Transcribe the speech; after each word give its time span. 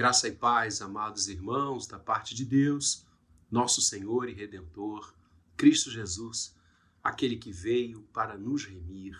Graça 0.00 0.28
e 0.28 0.32
paz, 0.32 0.80
amados 0.80 1.28
irmãos, 1.28 1.86
da 1.86 1.98
parte 1.98 2.34
de 2.34 2.42
Deus, 2.42 3.04
nosso 3.50 3.82
Senhor 3.82 4.30
e 4.30 4.32
Redentor, 4.32 5.14
Cristo 5.58 5.90
Jesus, 5.90 6.56
aquele 7.04 7.36
que 7.36 7.52
veio 7.52 8.00
para 8.04 8.38
nos 8.38 8.64
remir, 8.64 9.14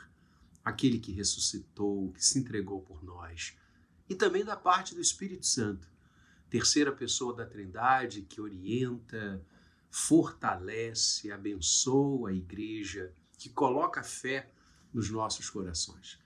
aquele 0.64 0.98
que 0.98 1.12
ressuscitou, 1.12 2.10
que 2.12 2.24
se 2.24 2.38
entregou 2.38 2.80
por 2.80 3.04
nós, 3.04 3.54
e 4.08 4.14
também 4.14 4.42
da 4.42 4.56
parte 4.56 4.94
do 4.94 5.02
Espírito 5.02 5.44
Santo, 5.44 5.86
terceira 6.48 6.90
pessoa 6.90 7.36
da 7.36 7.44
Trindade 7.44 8.22
que 8.22 8.40
orienta, 8.40 9.44
fortalece, 9.90 11.30
abençoa 11.30 12.30
a 12.30 12.32
igreja, 12.32 13.12
que 13.36 13.50
coloca 13.50 14.02
fé 14.02 14.50
nos 14.94 15.10
nossos 15.10 15.50
corações. 15.50 16.18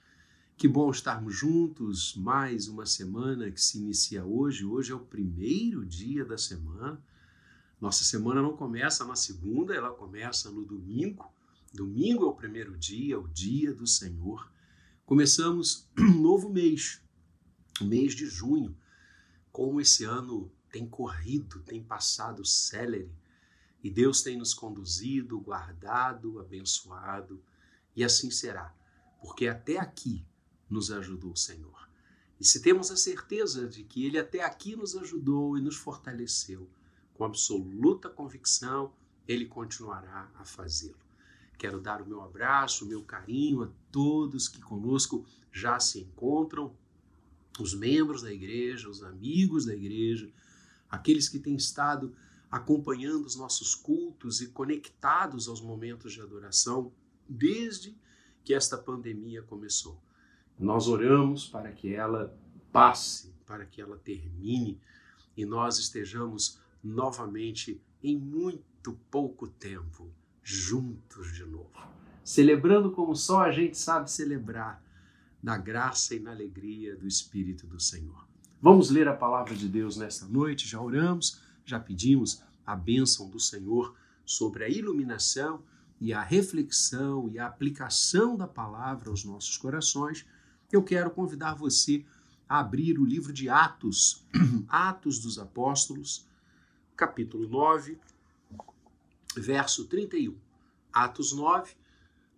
Que 0.56 0.68
bom 0.68 0.88
estarmos 0.88 1.34
juntos 1.34 2.14
mais 2.14 2.68
uma 2.68 2.86
semana 2.86 3.50
que 3.50 3.60
se 3.60 3.76
inicia 3.76 4.24
hoje. 4.24 4.64
Hoje 4.64 4.92
é 4.92 4.94
o 4.94 5.00
primeiro 5.00 5.84
dia 5.84 6.24
da 6.24 6.38
semana. 6.38 7.02
Nossa 7.80 8.04
semana 8.04 8.40
não 8.40 8.56
começa 8.56 9.04
na 9.04 9.16
segunda, 9.16 9.74
ela 9.74 9.90
começa 9.90 10.52
no 10.52 10.64
domingo. 10.64 11.28
Domingo 11.72 12.24
é 12.24 12.28
o 12.28 12.34
primeiro 12.34 12.78
dia, 12.78 13.18
o 13.18 13.26
dia 13.26 13.74
do 13.74 13.84
Senhor. 13.84 14.48
Começamos 15.04 15.88
um 15.98 16.22
novo 16.22 16.48
mês, 16.48 17.02
o 17.80 17.84
mês 17.84 18.14
de 18.14 18.26
junho. 18.26 18.76
Como 19.50 19.80
esse 19.80 20.04
ano 20.04 20.50
tem 20.70 20.86
corrido, 20.86 21.60
tem 21.62 21.82
passado 21.82 22.44
célere, 22.44 23.10
e 23.82 23.90
Deus 23.90 24.22
tem 24.22 24.38
nos 24.38 24.54
conduzido, 24.54 25.40
guardado, 25.40 26.38
abençoado, 26.38 27.42
e 27.94 28.04
assim 28.04 28.30
será, 28.30 28.72
porque 29.20 29.48
até 29.48 29.78
aqui 29.78 30.24
nos 30.74 30.90
ajudou 30.90 31.32
o 31.32 31.36
Senhor. 31.36 31.88
E 32.40 32.44
se 32.44 32.60
temos 32.60 32.90
a 32.90 32.96
certeza 32.96 33.68
de 33.68 33.84
que 33.84 34.04
Ele 34.04 34.18
até 34.18 34.42
aqui 34.42 34.74
nos 34.74 34.96
ajudou 34.96 35.56
e 35.56 35.60
nos 35.60 35.76
fortaleceu, 35.76 36.68
com 37.14 37.24
absoluta 37.24 38.10
convicção, 38.10 38.92
Ele 39.26 39.46
continuará 39.46 40.28
a 40.34 40.44
fazê-lo. 40.44 40.98
Quero 41.56 41.80
dar 41.80 42.02
o 42.02 42.06
meu 42.06 42.20
abraço, 42.20 42.84
o 42.84 42.88
meu 42.88 43.04
carinho 43.04 43.62
a 43.62 43.70
todos 43.92 44.48
que 44.48 44.60
conosco 44.60 45.24
já 45.52 45.78
se 45.78 46.00
encontram, 46.00 46.76
os 47.60 47.72
membros 47.72 48.22
da 48.22 48.32
igreja, 48.32 48.90
os 48.90 49.04
amigos 49.04 49.64
da 49.64 49.74
igreja, 49.74 50.28
aqueles 50.90 51.28
que 51.28 51.38
têm 51.38 51.54
estado 51.54 52.12
acompanhando 52.50 53.24
os 53.24 53.36
nossos 53.36 53.76
cultos 53.76 54.40
e 54.40 54.48
conectados 54.48 55.46
aos 55.46 55.60
momentos 55.60 56.12
de 56.12 56.20
adoração 56.20 56.92
desde 57.28 57.96
que 58.42 58.52
esta 58.52 58.76
pandemia 58.76 59.40
começou. 59.40 60.02
Nós 60.58 60.88
oramos 60.88 61.46
para 61.46 61.72
que 61.72 61.94
ela 61.94 62.36
passe, 62.72 63.32
para 63.46 63.64
que 63.64 63.80
ela 63.80 63.96
termine 63.96 64.80
e 65.36 65.44
nós 65.44 65.78
estejamos 65.78 66.58
novamente 66.82 67.80
em 68.02 68.16
muito 68.16 68.92
pouco 69.10 69.48
tempo 69.48 70.08
juntos 70.42 71.32
de 71.32 71.44
novo, 71.44 71.70
celebrando 72.22 72.90
como 72.90 73.16
só 73.16 73.40
a 73.40 73.50
gente 73.50 73.78
sabe 73.78 74.10
celebrar, 74.10 74.82
na 75.42 75.58
graça 75.58 76.14
e 76.14 76.20
na 76.20 76.30
alegria 76.30 76.96
do 76.96 77.06
Espírito 77.06 77.66
do 77.66 77.78
Senhor. 77.78 78.26
Vamos 78.62 78.88
ler 78.88 79.06
a 79.08 79.14
palavra 79.14 79.54
de 79.54 79.68
Deus 79.68 79.98
nesta 79.98 80.24
noite, 80.24 80.66
já 80.66 80.80
oramos, 80.80 81.38
já 81.66 81.78
pedimos 81.78 82.42
a 82.64 82.74
bênção 82.74 83.28
do 83.28 83.38
Senhor 83.38 83.94
sobre 84.24 84.64
a 84.64 84.68
iluminação 84.70 85.62
e 86.00 86.14
a 86.14 86.22
reflexão 86.22 87.28
e 87.28 87.38
a 87.38 87.46
aplicação 87.46 88.36
da 88.36 88.48
palavra 88.48 89.10
aos 89.10 89.22
nossos 89.22 89.58
corações 89.58 90.24
eu 90.76 90.82
quero 90.82 91.10
convidar 91.10 91.54
você 91.54 92.04
a 92.48 92.58
abrir 92.58 92.98
o 92.98 93.04
livro 93.04 93.32
de 93.32 93.48
Atos, 93.48 94.24
Atos 94.68 95.18
dos 95.18 95.38
Apóstolos, 95.38 96.26
capítulo 96.96 97.48
9, 97.48 97.98
verso 99.36 99.86
31. 99.86 100.36
Atos 100.92 101.32
9, 101.32 101.74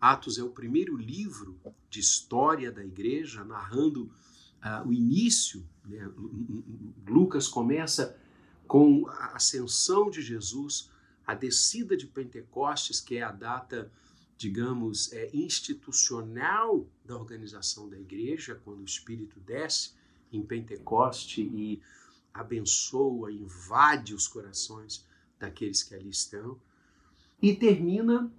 Atos 0.00 0.38
é 0.38 0.42
o 0.42 0.50
primeiro 0.50 0.96
livro 0.96 1.58
de 1.90 2.00
história 2.00 2.70
da 2.70 2.84
igreja, 2.84 3.44
narrando 3.44 4.04
uh, 4.04 4.86
o 4.86 4.92
início. 4.92 5.66
Né? 5.84 6.10
Lucas 7.06 7.48
começa 7.48 8.16
com 8.66 9.06
a 9.08 9.36
ascensão 9.36 10.10
de 10.10 10.20
Jesus, 10.22 10.90
a 11.26 11.34
descida 11.34 11.96
de 11.96 12.06
Pentecostes, 12.06 13.00
que 13.00 13.16
é 13.16 13.22
a 13.22 13.32
data 13.32 13.90
digamos, 14.36 15.12
é, 15.12 15.30
institucional 15.34 16.86
da 17.04 17.16
organização 17.16 17.88
da 17.88 17.98
igreja, 17.98 18.60
quando 18.64 18.80
o 18.80 18.84
Espírito 18.84 19.40
desce 19.40 19.92
em 20.30 20.42
Pentecoste 20.42 21.42
e 21.42 21.82
abençoa, 22.34 23.32
invade 23.32 24.14
os 24.14 24.28
corações 24.28 25.06
daqueles 25.38 25.82
que 25.82 25.94
ali 25.94 26.10
estão, 26.10 26.60
e 27.40 27.54
termina 27.54 28.32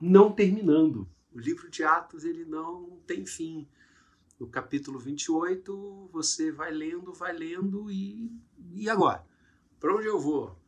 não 0.00 0.32
terminando. 0.32 1.08
O 1.32 1.38
livro 1.38 1.70
de 1.70 1.84
Atos 1.84 2.24
ele 2.24 2.44
não 2.44 2.98
tem 3.06 3.24
fim. 3.24 3.68
No 4.38 4.48
capítulo 4.48 4.98
28, 4.98 6.08
você 6.12 6.50
vai 6.50 6.72
lendo, 6.72 7.12
vai 7.12 7.36
lendo 7.36 7.90
e, 7.90 8.32
e 8.72 8.88
agora? 8.88 9.24
Para 9.78 9.94
onde 9.94 10.06
eu 10.06 10.18
vou? 10.18 10.58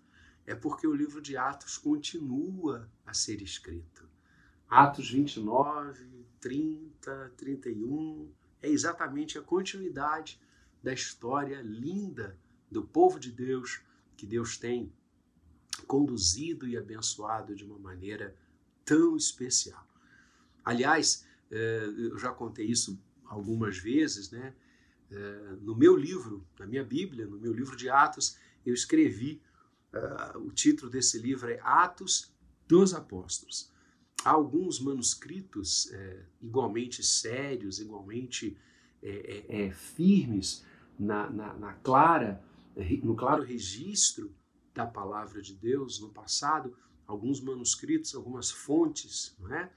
É 0.47 0.55
porque 0.55 0.87
o 0.87 0.94
livro 0.94 1.21
de 1.21 1.37
Atos 1.37 1.79
continua 1.79 2.89
a 3.06 3.15
ser 3.15 3.41
escrito. 3.41 4.12
Atos 4.72 5.10
29, 5.10 6.03
30, 6.41 7.33
31, 7.37 8.33
é 8.62 8.71
exatamente 8.71 9.37
a 9.37 9.43
continuidade 9.43 10.41
da 10.83 10.94
história 10.94 11.60
linda 11.60 12.38
do 12.71 12.82
povo 12.82 13.21
de 13.21 13.31
Deus 13.31 13.82
que 14.16 14.27
Deus 14.27 14.56
tem 14.56 14.91
conduzido 15.87 16.66
e 16.66 16.75
abençoado 16.75 17.55
de 17.55 17.66
uma 17.66 17.78
maneira 17.78 18.34
tão 18.82 19.15
especial. 19.15 19.87
Aliás, 20.65 21.27
é, 21.50 21.84
eu 21.84 22.19
já 22.19 22.32
contei 22.32 22.65
isso 22.65 22.99
algumas 23.27 23.77
vezes, 23.77 24.31
né? 24.31 24.55
É, 25.11 25.56
no 25.61 25.77
meu 25.77 25.94
livro, 25.94 26.47
na 26.59 26.66
minha 26.66 26.82
Bíblia, 26.82 27.27
no 27.27 27.38
meu 27.38 27.53
livro 27.53 27.77
de 27.77 27.91
Atos, 27.91 28.38
eu 28.65 28.72
escrevi, 28.72 29.43
é, 29.93 30.38
o 30.38 30.50
título 30.50 30.91
desse 30.91 31.19
livro 31.19 31.50
é 31.50 31.61
Atos 31.61 32.32
dos 32.66 32.94
Apóstolos 32.94 33.71
há 34.25 34.31
alguns 34.31 34.81
manuscritos 34.81 35.93
é, 35.93 36.25
igualmente 36.41 37.03
sérios, 37.03 37.78
igualmente 37.78 38.56
é, 39.03 39.44
é, 39.49 39.66
é 39.66 39.71
firmes 39.72 40.65
na, 40.99 41.28
na, 41.31 41.55
na, 41.55 41.72
clara, 41.75 42.43
no 43.03 43.15
claro 43.15 43.43
registro 43.43 44.34
da 44.75 44.87
palavra 44.87 45.43
de 45.43 45.55
Deus 45.55 46.00
no 46.00 46.11
passado, 46.11 46.77
alguns 47.06 47.41
manuscritos, 47.41 48.15
algumas 48.15 48.50
fontes, 48.50 49.37
não 49.38 49.55
é? 49.55 49.71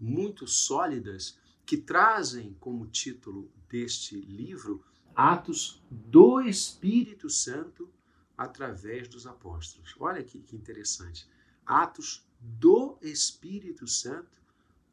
muito 0.00 0.46
sólidas 0.46 1.38
que 1.64 1.76
trazem 1.76 2.54
como 2.60 2.86
título 2.86 3.50
deste 3.68 4.16
livro 4.16 4.84
Atos 5.14 5.82
do 5.90 6.40
Espírito 6.40 7.30
Santo 7.30 7.88
através 8.36 9.08
dos 9.08 9.26
apóstolos. 9.26 9.94
Olha 9.98 10.22
que, 10.22 10.40
que 10.40 10.56
interessante. 10.56 11.28
Atos 11.64 12.26
do 12.40 12.83
Espírito 13.08 13.86
Santo 13.86 14.42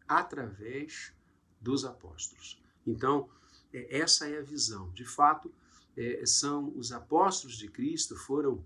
através 0.08 1.14
dos 1.60 1.86
apóstolos. 1.86 2.62
Então, 2.86 3.30
é, 3.74 4.00
essa 4.00 4.28
é 4.28 4.40
a 4.40 4.44
visão. 4.44 4.90
De 4.92 5.06
fato, 5.06 5.52
é, 5.96 6.26
são 6.26 6.74
os 6.76 6.92
apóstolos 6.92 7.58
de 7.58 7.68
Cristo, 7.68 8.16
foram 8.16 8.64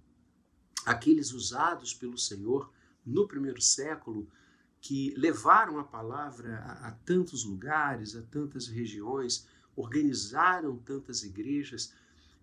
aqueles 0.85 1.31
usados 1.31 1.93
pelo 1.93 2.17
Senhor 2.17 2.71
no 3.05 3.27
primeiro 3.27 3.61
século 3.61 4.27
que 4.81 5.13
levaram 5.17 5.79
a 5.79 5.83
palavra 5.83 6.59
a, 6.59 6.89
a 6.89 6.91
tantos 6.91 7.43
lugares, 7.43 8.15
a 8.15 8.21
tantas 8.21 8.67
regiões, 8.67 9.47
organizaram 9.75 10.77
tantas 10.77 11.23
igrejas, 11.23 11.93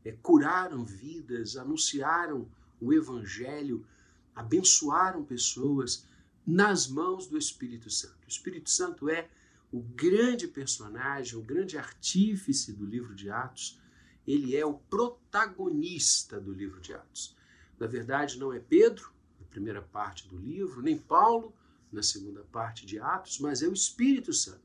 é, 0.05 0.13
curaram 0.13 0.85
vidas, 0.85 1.57
anunciaram 1.57 2.49
o 2.81 2.93
evangelho, 2.93 3.87
abençoaram 4.35 5.25
pessoas 5.25 6.05
nas 6.47 6.89
mãos 6.89 7.27
do 7.27 7.39
Espírito 7.39 7.91
Santo. 7.91 8.25
O 8.27 8.29
Espírito 8.29 8.71
Santo 8.71 9.09
é 9.09 9.29
o 9.71 9.81
grande 9.81 10.47
personagem, 10.47 11.39
o 11.39 11.43
grande 11.43 11.79
artífice 11.79 12.73
do 12.73 12.85
livro 12.85 13.15
de 13.15 13.31
Atos. 13.31 13.81
Ele 14.27 14.57
é 14.57 14.65
o 14.65 14.75
protagonista 14.75 16.41
do 16.41 16.53
livro 16.53 16.81
de 16.81 16.93
Atos. 16.93 17.35
Na 17.79 17.87
verdade, 17.87 18.39
não 18.39 18.53
é 18.53 18.61
Pedro, 18.61 19.13
na 19.41 19.47
primeira 19.47 19.83
parte 19.83 20.29
do 20.29 20.37
livro, 20.37 20.83
nem 20.83 20.99
Paulo, 20.99 21.55
na 21.91 22.03
segunda 22.03 22.43
parte 22.45 22.87
de 22.87 22.99
Atos, 22.99 23.39
mas 23.39 23.63
é 23.63 23.69
o 23.69 23.73
Espírito 23.73 24.33
Santo. 24.33 24.61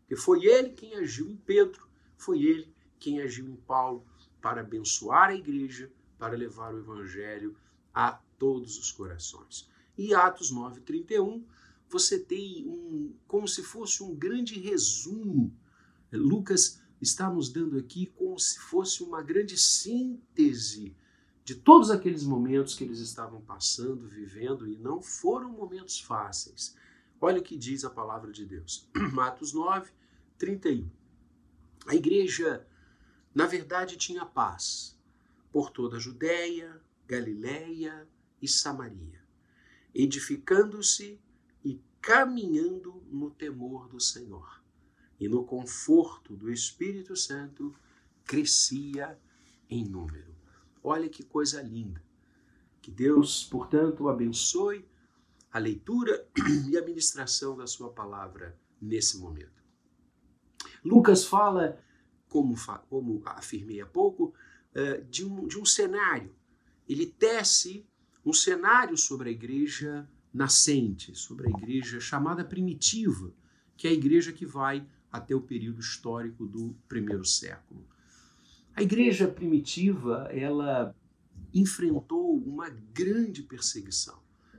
Porque 0.00 0.16
foi 0.16 0.44
ele 0.44 0.70
quem 0.70 0.94
agiu 0.94 1.28
em 1.28 1.36
Pedro, 1.36 1.86
foi 2.16 2.42
ele 2.42 2.72
quem 2.98 3.20
agiu 3.20 3.48
em 3.48 3.56
Paulo 3.56 4.04
para 4.40 4.60
abençoar 4.60 5.30
a 5.30 5.34
igreja, 5.34 5.90
para 6.18 6.36
levar 6.36 6.74
o 6.74 6.78
evangelho 6.78 7.56
a 7.94 8.12
todos 8.38 8.78
os 8.78 8.90
corações. 8.90 9.68
E 9.98 10.14
Atos 10.14 10.52
9:31, 10.52 11.44
você 11.90 12.18
tem 12.18 12.64
um 12.66 13.14
como 13.26 13.48
se 13.48 13.62
fosse 13.62 14.02
um 14.02 14.14
grande 14.14 14.58
resumo. 14.58 15.52
Lucas 16.12 16.80
está 17.00 17.28
nos 17.28 17.48
dando 17.48 17.76
aqui 17.76 18.06
como 18.06 18.38
se 18.38 18.58
fosse 18.58 19.02
uma 19.02 19.22
grande 19.22 19.58
síntese 19.58 20.96
de 21.44 21.54
todos 21.54 21.90
aqueles 21.90 22.24
momentos 22.24 22.74
que 22.74 22.84
eles 22.84 23.00
estavam 23.00 23.40
passando, 23.40 24.06
vivendo, 24.06 24.68
e 24.68 24.76
não 24.76 25.02
foram 25.02 25.50
momentos 25.50 25.98
fáceis. 26.00 26.76
Olha 27.20 27.40
o 27.40 27.42
que 27.42 27.56
diz 27.56 27.84
a 27.84 27.90
palavra 27.90 28.30
de 28.30 28.44
Deus. 28.44 28.88
Matos 29.12 29.52
9, 29.52 29.90
31. 30.36 30.88
A 31.86 31.94
igreja, 31.94 32.66
na 33.34 33.46
verdade, 33.46 33.96
tinha 33.96 34.24
paz 34.26 34.96
por 35.50 35.70
toda 35.70 35.96
a 35.96 36.00
Judéia, 36.00 36.80
Galiléia 37.06 38.06
e 38.40 38.46
Samaria, 38.46 39.22
edificando-se 39.98 41.20
e 41.64 41.82
caminhando 42.00 43.02
no 43.10 43.30
temor 43.32 43.88
do 43.88 44.00
Senhor. 44.00 44.62
E 45.18 45.28
no 45.28 45.44
conforto 45.44 46.36
do 46.36 46.52
Espírito 46.52 47.16
Santo 47.16 47.74
crescia 48.24 49.18
em 49.68 49.84
número. 49.84 50.32
Olha 50.84 51.08
que 51.08 51.24
coisa 51.24 51.60
linda. 51.60 52.00
Que 52.80 52.92
Deus, 52.92 53.44
portanto, 53.44 54.08
abençoe 54.08 54.88
a 55.50 55.58
leitura 55.58 56.28
e 56.70 56.78
a 56.78 56.84
ministração 56.84 57.56
da 57.56 57.66
sua 57.66 57.90
palavra 57.90 58.56
nesse 58.80 59.18
momento. 59.18 59.64
Lucas 60.84 61.24
fala, 61.24 61.82
como, 62.28 62.54
como 62.88 63.20
afirmei 63.26 63.80
há 63.80 63.86
pouco, 63.86 64.32
eh, 64.72 65.00
de 65.00 65.24
um, 65.24 65.48
de 65.48 65.58
um 65.58 65.64
cenário. 65.64 66.32
Ele 66.88 67.04
tece 67.04 67.84
um 68.24 68.32
cenário 68.32 68.96
sobre 68.96 69.28
a 69.28 69.32
igreja 69.32 70.08
nascente, 70.32 71.14
sobre 71.14 71.46
a 71.46 71.50
igreja 71.50 72.00
chamada 72.00 72.44
primitiva, 72.44 73.32
que 73.76 73.86
é 73.86 73.90
a 73.90 73.94
igreja 73.94 74.32
que 74.32 74.44
vai 74.44 74.86
até 75.10 75.34
o 75.34 75.40
período 75.40 75.80
histórico 75.80 76.46
do 76.46 76.76
primeiro 76.88 77.24
século. 77.24 77.86
A 78.74 78.82
igreja 78.82 79.26
primitiva, 79.26 80.28
ela 80.30 80.94
enfrentou 81.52 82.36
uma 82.36 82.68
grande 82.68 83.42
perseguição. 83.42 84.18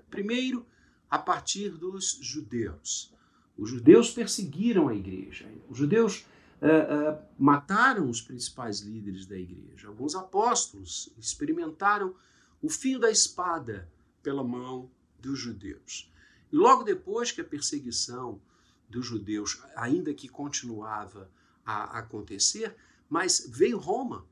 Primeiro, 0.09 0.65
a 1.09 1.17
partir 1.17 1.69
dos 1.69 2.19
judeus. 2.21 3.13
Os 3.57 3.69
judeus 3.69 4.11
perseguiram 4.11 4.87
a 4.87 4.95
igreja. 4.95 5.45
Os 5.69 5.77
judeus 5.77 6.25
uh, 6.61 7.13
uh, 7.13 7.19
mataram 7.37 8.09
os 8.09 8.21
principais 8.21 8.79
líderes 8.81 9.25
da 9.25 9.37
igreja. 9.37 9.87
Alguns 9.87 10.15
apóstolos 10.15 11.11
experimentaram 11.17 12.15
o 12.61 12.69
fio 12.69 12.99
da 12.99 13.09
espada 13.09 13.89
pela 14.21 14.43
mão 14.43 14.91
dos 15.19 15.39
judeus. 15.39 16.11
E 16.51 16.55
logo 16.55 16.83
depois 16.83 17.31
que 17.31 17.41
a 17.41 17.45
perseguição 17.45 18.41
dos 18.89 19.05
judeus, 19.05 19.61
ainda 19.75 20.13
que 20.13 20.27
continuava 20.27 21.29
a 21.65 21.99
acontecer, 21.99 22.75
mas 23.07 23.45
veio 23.49 23.77
Roma 23.77 24.25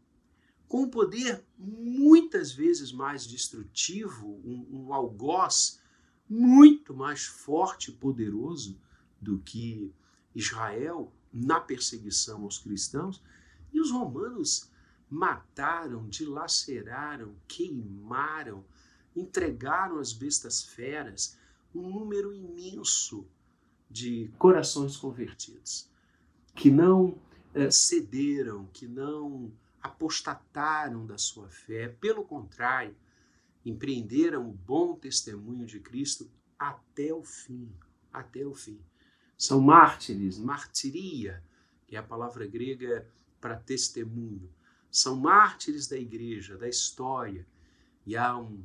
com 0.68 0.84
um 0.84 0.90
poder 0.90 1.44
muitas 1.58 2.52
vezes 2.52 2.92
mais 2.92 3.26
destrutivo, 3.26 4.28
um, 4.44 4.68
um 4.72 4.94
algoz 4.94 5.80
muito 6.30 6.94
mais 6.94 7.26
forte 7.26 7.90
e 7.90 7.94
poderoso 7.94 8.78
do 9.22 9.40
que 9.40 9.94
Israel 10.36 11.14
na 11.32 11.60
perseguição 11.60 12.44
aos 12.44 12.58
cristãos. 12.58 13.24
E 13.72 13.80
os 13.80 13.92
romanos 13.92 14.70
mataram, 15.09 16.07
dilaceraram, 16.07 17.36
queimaram, 17.48 18.65
entregaram 19.15 20.00
às 20.00 20.13
bestas 20.13 20.63
feras 20.63 21.38
um 21.74 21.89
número 21.89 22.33
imenso 22.33 23.27
de 23.89 24.31
corações 24.38 24.98
convertidos, 24.98 25.89
que 26.56 26.69
não 26.69 27.18
eh, 27.54 27.71
cederam, 27.71 28.68
que 28.74 28.88
não 28.88 29.51
apostataram 29.81 31.06
da 31.06 31.18
sua 31.18 31.50
fé, 31.50 31.88
pelo 31.88 32.25
contrário, 32.25 32.95
empreenderam 33.65 34.50
o 34.50 34.54
bom 34.54 34.95
testemunho 34.95 35.65
de 35.65 35.80
Cristo 35.80 36.30
até 36.57 37.13
o 37.13 37.24
fim, 37.24 37.71
até 38.12 38.45
o 38.45 38.54
fim. 38.54 38.80
São 39.38 39.62
mártires, 39.62 40.38
martiria, 40.39 41.44
que 41.86 41.95
é 41.95 42.00
a 42.00 42.04
palavra 42.04 42.45
grega 42.48 43.07
para 43.39 43.56
testemunho. 43.56 44.50
São 44.92 45.16
mártires 45.16 45.88
da 45.88 45.98
igreja, 45.98 46.57
da 46.57 46.68
história. 46.68 47.45
E 48.06 48.16
há 48.16 48.38
um, 48.38 48.63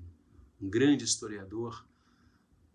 um 0.60 0.68
grande 0.68 1.04
historiador 1.04 1.86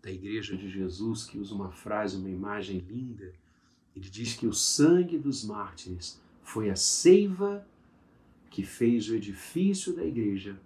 da 0.02 0.10
igreja 0.10 0.56
de 0.56 0.70
Jesus 0.70 1.24
que 1.24 1.38
usa 1.38 1.54
uma 1.54 1.72
frase, 1.72 2.16
uma 2.16 2.30
imagem 2.30 2.78
linda. 2.78 3.32
Ele 3.94 4.08
diz 4.08 4.34
que 4.34 4.46
o 4.46 4.52
sangue 4.52 5.18
dos 5.18 5.44
mártires 5.44 6.20
foi 6.42 6.70
a 6.70 6.76
seiva 6.76 7.66
que 8.50 8.64
fez 8.64 9.08
o 9.08 9.14
edifício 9.14 9.94
da 9.94 10.04
igreja 10.04 10.60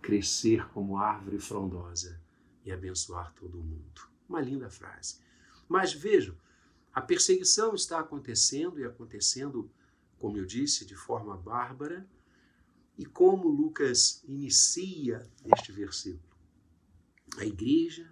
crescer 0.00 0.68
como 0.68 0.98
árvore 0.98 1.38
frondosa 1.38 2.20
e 2.64 2.70
abençoar 2.70 3.32
todo 3.34 3.56
mundo. 3.56 4.08
Uma 4.28 4.40
linda 4.40 4.70
frase. 4.70 5.18
Mas 5.68 5.92
vejam, 5.92 6.36
a 6.92 7.00
perseguição 7.00 7.74
está 7.74 7.98
acontecendo 8.00 8.78
e 8.78 8.84
acontecendo, 8.84 9.70
como 10.24 10.38
eu 10.38 10.46
disse, 10.46 10.86
de 10.86 10.96
forma 10.96 11.36
bárbara. 11.36 12.08
E 12.96 13.04
como 13.04 13.46
Lucas 13.46 14.24
inicia 14.26 15.30
este 15.54 15.70
versículo? 15.70 16.34
A 17.36 17.44
igreja, 17.44 18.10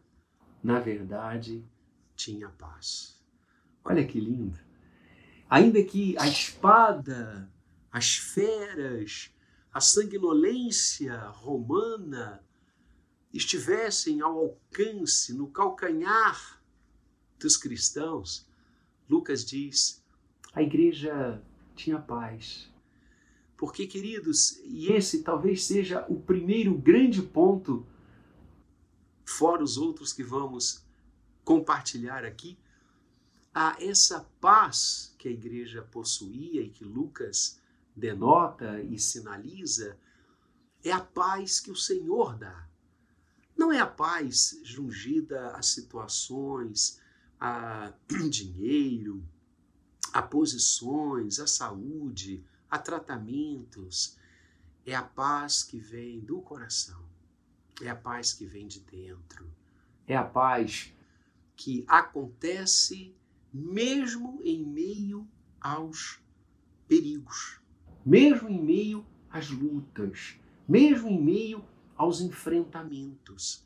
na 0.63 0.79
verdade, 0.79 1.67
tinha 2.15 2.51
paz. 2.51 3.19
Olha 3.83 4.07
que 4.07 4.21
lindo. 4.21 4.61
Ainda 5.49 5.83
que 5.83 6.15
a 6.19 6.29
espada 6.29 7.51
as 7.91 8.17
feras, 8.17 9.35
a 9.73 9.81
sanguinolência 9.81 11.19
romana 11.29 12.45
estivessem 13.33 14.21
ao 14.21 14.39
alcance, 14.39 15.33
no 15.33 15.51
calcanhar 15.51 16.63
dos 17.39 17.57
cristãos, 17.57 18.47
Lucas 19.09 19.47
diz: 19.47 20.05
a 20.53 20.63
igreja 20.63 21.43
tinha 21.75 21.99
paz. 21.99 22.71
Porque, 23.57 23.87
queridos, 23.87 24.61
e 24.65 24.93
esse 24.93 25.23
talvez 25.23 25.65
seja 25.65 26.05
o 26.09 26.21
primeiro 26.21 26.77
grande 26.77 27.23
ponto, 27.23 27.87
fora 29.25 29.63
os 29.63 29.77
outros 29.77 30.13
que 30.13 30.23
vamos 30.23 30.85
compartilhar 31.45 32.25
aqui, 32.25 32.59
a 33.55 33.77
essa 33.81 34.29
paz 34.41 35.15
que 35.19 35.29
a 35.29 35.31
igreja 35.31 35.83
possuía 35.83 36.63
e 36.63 36.71
que 36.71 36.85
Lucas 36.85 37.61
denota 37.95 38.81
e 38.83 38.99
sinaliza 38.99 39.97
é 40.83 40.91
a 40.91 41.01
paz 41.01 41.61
que 41.61 41.71
o 41.71 41.77
Senhor 41.77 42.37
dá. 42.37 42.67
Não 43.57 43.71
é 43.73 43.79
a 43.79 43.87
paz 43.87 44.59
jungida 44.65 45.53
a 45.53 45.63
situações, 45.63 47.01
a 47.39 47.93
dinheiro, 48.29 49.23
a 50.13 50.23
posições, 50.23 51.39
a 51.39 51.47
saúde, 51.47 52.45
a 52.71 52.79
tratamentos. 52.79 54.17
É 54.85 54.95
a 54.95 55.03
paz 55.03 55.63
que 55.63 55.79
vem 55.79 56.21
do 56.21 56.41
coração. 56.41 57.03
É 57.81 57.89
a 57.89 57.97
paz 57.97 58.33
que 58.33 58.47
vem 58.47 58.67
de 58.67 58.81
dentro. 58.81 59.51
É 60.07 60.17
a 60.17 60.25
paz 60.25 60.93
que 61.57 61.85
acontece 61.87 63.15
mesmo 63.53 64.41
em 64.43 64.65
meio 64.65 65.29
aos 65.61 66.21
perigos 66.89 67.63
mesmo 68.05 68.49
em 68.49 68.61
meio 68.61 69.07
às 69.31 69.49
lutas, 69.49 70.37
mesmo 70.69 71.09
em 71.09 71.23
meio 71.23 71.65
aos 71.97 72.21
enfrentamentos. 72.21 73.65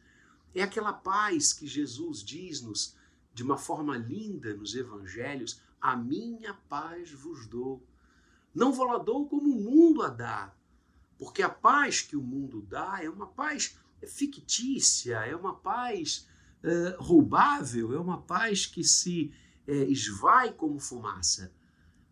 É 0.55 0.63
aquela 0.63 0.93
paz 0.93 1.53
que 1.53 1.67
Jesus 1.67 2.23
diz-nos 2.23 2.97
de 3.35 3.43
uma 3.43 3.57
forma 3.57 3.97
linda 3.97 4.55
nos 4.55 4.75
evangelhos: 4.75 5.61
A 5.87 5.97
minha 5.97 6.55
paz 6.69 7.13
vos 7.13 7.47
dou. 7.47 7.87
Não 8.55 8.73
vou 8.73 8.87
lá 8.87 8.99
dou 8.99 9.29
como 9.29 9.55
o 9.55 9.61
mundo 9.63 10.03
a 10.03 10.09
dá, 10.09 10.55
porque 11.19 11.43
a 11.43 11.49
paz 11.49 12.01
que 12.01 12.17
o 12.17 12.23
mundo 12.23 12.63
dá 12.63 13.03
é 13.03 13.09
uma 13.09 13.27
paz 13.27 13.79
fictícia, 14.07 15.19
é 15.27 15.37
uma 15.37 15.55
paz 15.55 16.29
uh, 16.65 17.03
roubável, 17.03 17.93
é 17.93 17.99
uma 17.99 18.21
paz 18.23 18.67
que 18.67 18.83
se 18.83 19.33
uh, 19.69 19.73
esvai 19.91 20.53
como 20.53 20.81
fumaça 20.81 21.53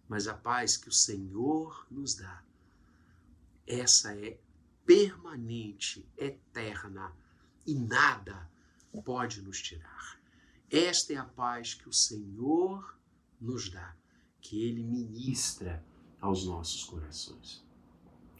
mas 0.08 0.28
a 0.28 0.34
paz 0.34 0.76
que 0.76 0.88
o 0.88 0.92
Senhor 0.92 1.86
nos 1.90 2.14
dá, 2.14 2.42
essa 3.66 4.14
é 4.14 4.38
permanente, 4.84 6.06
eterna 6.16 7.12
e 7.66 7.74
nada 7.74 8.50
pode 9.04 9.40
nos 9.40 9.60
tirar. 9.60 10.20
Esta 10.70 11.14
é 11.14 11.16
a 11.16 11.24
paz 11.24 11.74
que 11.74 11.88
o 11.88 11.92
Senhor 11.92 12.96
nos 13.44 13.68
dá, 13.68 13.94
que 14.40 14.62
Ele 14.64 14.82
ministra 14.82 15.84
aos 16.20 16.46
nossos 16.46 16.84
corações. 16.84 17.64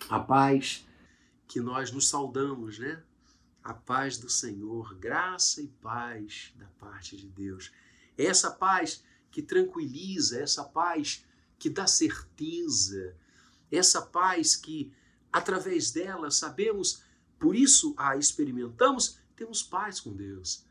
A 0.09 0.19
paz 0.19 0.87
que 1.47 1.61
nós 1.61 1.93
nos 1.93 2.09
saudamos, 2.09 2.79
né? 2.79 3.03
A 3.63 3.73
paz 3.73 4.19
do 4.19 4.29
Senhor, 4.29 4.95
graça 4.97 5.63
e 5.63 5.69
paz 5.69 6.53
da 6.57 6.67
parte 6.79 7.17
de 7.17 7.29
Deus. 7.29 7.71
Essa 8.17 8.51
paz 8.51 9.05
que 9.31 9.43
tranquiliza, 9.43 10.41
essa 10.41 10.65
paz 10.65 11.25
que 11.59 11.71
dá 11.71 11.87
certeza, 11.87 13.17
essa 13.71 14.03
paz 14.03 14.57
que, 14.57 14.93
através 15.33 15.91
dela, 15.91 16.31
sabemos, 16.31 17.03
por 17.39 17.57
isso 17.57 17.95
a 17.97 18.17
experimentamos, 18.17 19.19
temos 19.35 19.63
paz 19.63 20.01
com 20.01 20.15
Deus. 20.15 20.65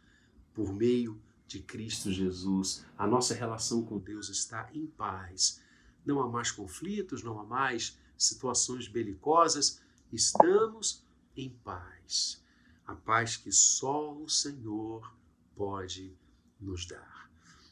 Por 0.53 0.73
meio 0.73 1.13
de 1.15 1.32
Cristo 1.59 2.11
Jesus, 2.11 2.85
a 2.97 3.05
nossa 3.05 3.33
relação 3.33 3.83
com 3.83 3.97
Deus 3.97 4.29
está 4.29 4.69
em 4.73 4.87
paz. 4.87 5.61
Não 6.05 6.21
há 6.21 6.27
mais 6.27 6.51
conflitos, 6.51 7.23
não 7.23 7.39
há 7.39 7.43
mais 7.43 7.97
situações 8.17 8.87
belicosas, 8.87 9.81
estamos 10.11 11.03
em 11.35 11.49
paz. 11.49 12.43
A 12.85 12.95
paz 12.95 13.37
que 13.37 13.51
só 13.51 14.13
o 14.13 14.29
Senhor 14.29 15.15
pode 15.55 16.17
nos 16.59 16.85
dar. 16.85 17.29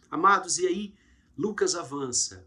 Amados, 0.10 0.58
e 0.58 0.68
aí 0.68 0.96
Lucas 1.38 1.76
avança 1.76 2.46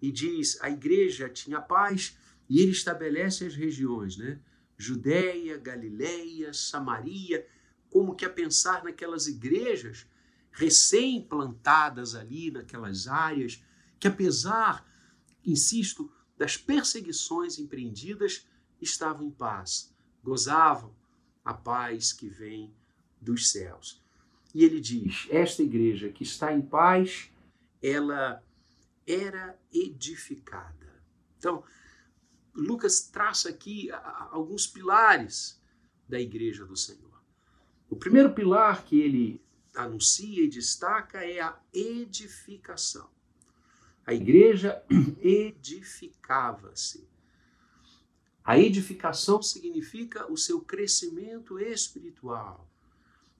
e 0.00 0.10
diz: 0.10 0.60
a 0.62 0.70
igreja 0.70 1.28
tinha 1.28 1.60
paz 1.60 2.16
e 2.48 2.60
ele 2.60 2.72
estabelece 2.72 3.44
as 3.44 3.54
regiões, 3.54 4.16
né? 4.16 4.40
Judéia, 4.76 5.58
Galiléia, 5.58 6.54
Samaria, 6.54 7.46
como 7.90 8.14
que 8.14 8.24
a 8.24 8.30
pensar 8.30 8.82
naquelas 8.82 9.26
igrejas 9.26 10.06
recém-plantadas 10.52 12.14
ali 12.14 12.50
naquelas 12.50 13.06
áreas, 13.06 13.62
que 13.98 14.08
apesar, 14.08 14.86
insisto, 15.44 16.10
das 16.36 16.56
perseguições 16.56 17.58
empreendidas, 17.58 18.46
estavam 18.80 19.26
em 19.26 19.30
paz, 19.30 19.94
gozavam 20.22 20.94
a 21.44 21.52
paz 21.52 22.12
que 22.12 22.28
vem 22.28 22.74
dos 23.20 23.50
céus. 23.50 24.02
E 24.54 24.64
ele 24.64 24.80
diz: 24.80 25.26
esta 25.30 25.62
igreja 25.62 26.10
que 26.10 26.22
está 26.22 26.52
em 26.52 26.62
paz, 26.62 27.30
ela 27.82 28.42
era 29.06 29.58
edificada. 29.72 31.02
Então, 31.38 31.62
Lucas 32.54 33.00
traça 33.00 33.48
aqui 33.48 33.90
alguns 34.30 34.66
pilares 34.66 35.60
da 36.08 36.20
igreja 36.20 36.64
do 36.64 36.76
Senhor. 36.76 37.22
O 37.88 37.96
primeiro 37.96 38.32
pilar 38.32 38.84
que 38.84 39.00
ele 39.00 39.42
anuncia 39.74 40.44
e 40.44 40.48
destaca 40.48 41.24
é 41.24 41.40
a 41.40 41.58
edificação. 41.72 43.08
A 44.06 44.14
igreja 44.14 44.80
edificava-se. 45.20 47.10
A 48.44 48.56
edificação 48.58 49.42
significa 49.42 50.30
o 50.32 50.36
seu 50.36 50.60
crescimento 50.60 51.58
espiritual, 51.58 52.70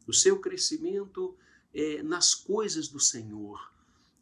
o 0.06 0.12
seu 0.12 0.38
crescimento 0.38 1.36
é, 1.74 2.02
nas 2.02 2.34
coisas 2.34 2.88
do 2.88 3.00
Senhor, 3.00 3.72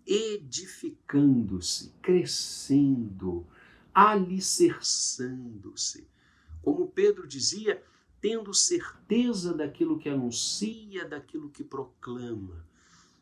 edificando-se, 0.07 1.93
crescendo, 2.01 3.45
alicerçando-se. 3.93 6.07
Como 6.63 6.87
Pedro 6.89 7.27
dizia, 7.27 7.83
tendo 8.21 8.53
certeza 8.53 9.55
daquilo 9.55 9.99
que 9.99 10.09
anuncia, 10.09 11.09
daquilo 11.09 11.51
que 11.51 11.63
proclama. 11.63 12.67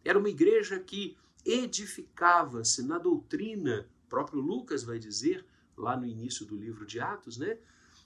Era 0.05 0.19
uma 0.19 0.29
igreja 0.29 0.79
que 0.79 1.17
edificava-se 1.45 2.83
na 2.83 2.99
doutrina, 2.99 3.89
próprio 4.09 4.41
Lucas 4.41 4.83
vai 4.83 4.99
dizer 4.99 5.45
lá 5.77 5.97
no 5.97 6.07
início 6.07 6.47
do 6.47 6.57
livro 6.57 6.87
de 6.87 6.99
Atos, 6.99 7.37
né? 7.37 7.59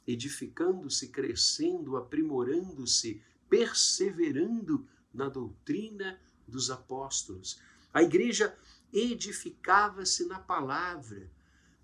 Edificando-se, 0.07 1.09
crescendo, 1.09 1.97
aprimorando-se, 1.97 3.23
perseverando 3.49 4.87
na 5.13 5.29
doutrina 5.29 6.19
dos 6.47 6.71
apóstolos. 6.71 7.61
A 7.93 8.03
igreja 8.03 8.57
edificava-se 8.93 10.27
na 10.27 10.39
palavra, 10.39 11.31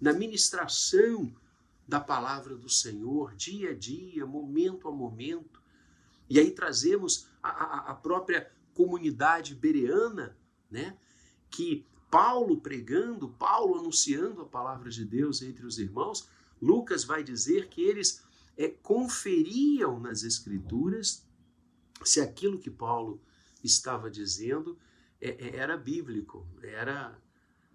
na 0.01 0.13
ministração 0.13 1.33
da 1.87 2.01
palavra 2.01 2.57
do 2.57 2.69
Senhor, 2.69 3.35
dia 3.35 3.71
a 3.71 3.75
dia, 3.75 4.27
momento 4.27 4.89
a 4.89 4.93
momento. 4.93 5.63
E 6.29 6.39
aí 6.39 6.51
trazemos 6.51 7.29
a, 7.43 7.49
a, 7.49 7.91
a 7.93 7.95
própria 7.95 8.51
comunidade 8.75 9.55
bereana, 9.55 10.37
né? 10.71 10.97
que 11.51 11.87
Paulo 12.11 12.61
pregando, 12.61 13.29
Paulo 13.29 13.79
anunciando 13.79 14.43
a 14.43 14.47
palavra 14.47 14.91
de 14.91 15.05
Deus 15.05 15.43
entre 15.43 15.65
os 15.65 15.79
irmãos, 15.79 16.29
Lucas 16.61 17.05
vai 17.05 17.23
dizer 17.23 17.69
que 17.69 17.83
eles 17.83 18.25
é, 18.57 18.69
conferiam 18.69 20.01
nas 20.01 20.23
Escrituras 20.23 21.27
se 22.05 22.21
aquilo 22.21 22.59
que 22.59 22.71
Paulo 22.71 23.21
estava 23.63 24.11
dizendo 24.11 24.79
é, 25.21 25.31
é, 25.31 25.57
era 25.57 25.77
bíblico, 25.77 26.47
era 26.63 27.19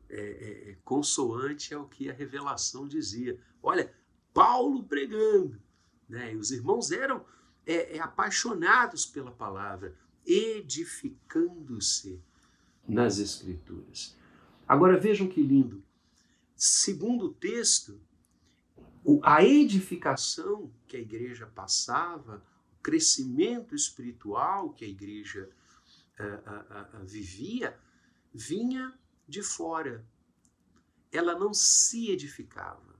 é, 0.10 0.16
é, 0.16 0.72
é, 0.72 0.78
consoante 0.84 1.74
ao 1.74 1.88
que 1.88 2.10
a 2.10 2.14
revelação 2.14 2.88
dizia. 2.88 3.40
Olha, 3.62 3.94
Paulo 4.34 4.84
pregando, 4.84 5.62
né? 6.08 6.34
E 6.34 6.38
os 6.38 6.52
irmãos 6.52 6.92
eram 6.92 7.26
é, 7.66 8.00
apaixonados 8.00 9.06
pela 9.06 9.32
palavra, 9.32 9.96
edificando-se 10.26 12.22
nas 12.88 13.18
Escrituras. 13.18 14.16
Agora 14.68 14.98
vejam 14.98 15.28
que 15.28 15.42
lindo. 15.42 15.84
Segundo 16.56 17.26
o 17.26 17.34
texto, 17.34 18.00
a 19.24 19.44
edificação 19.44 20.72
que 20.88 20.96
a 20.96 21.00
igreja 21.00 21.48
passava, 21.48 22.44
o 22.78 22.82
crescimento 22.82 23.76
espiritual 23.76 24.72
que 24.72 24.86
a 24.86 24.88
igreja 24.88 25.50
vivia 27.04 27.78
vinha 28.34 28.94
de 29.28 29.42
fora. 29.42 30.06
Ela 31.12 31.38
não 31.38 31.54
se 31.54 32.12
edificava. 32.12 32.91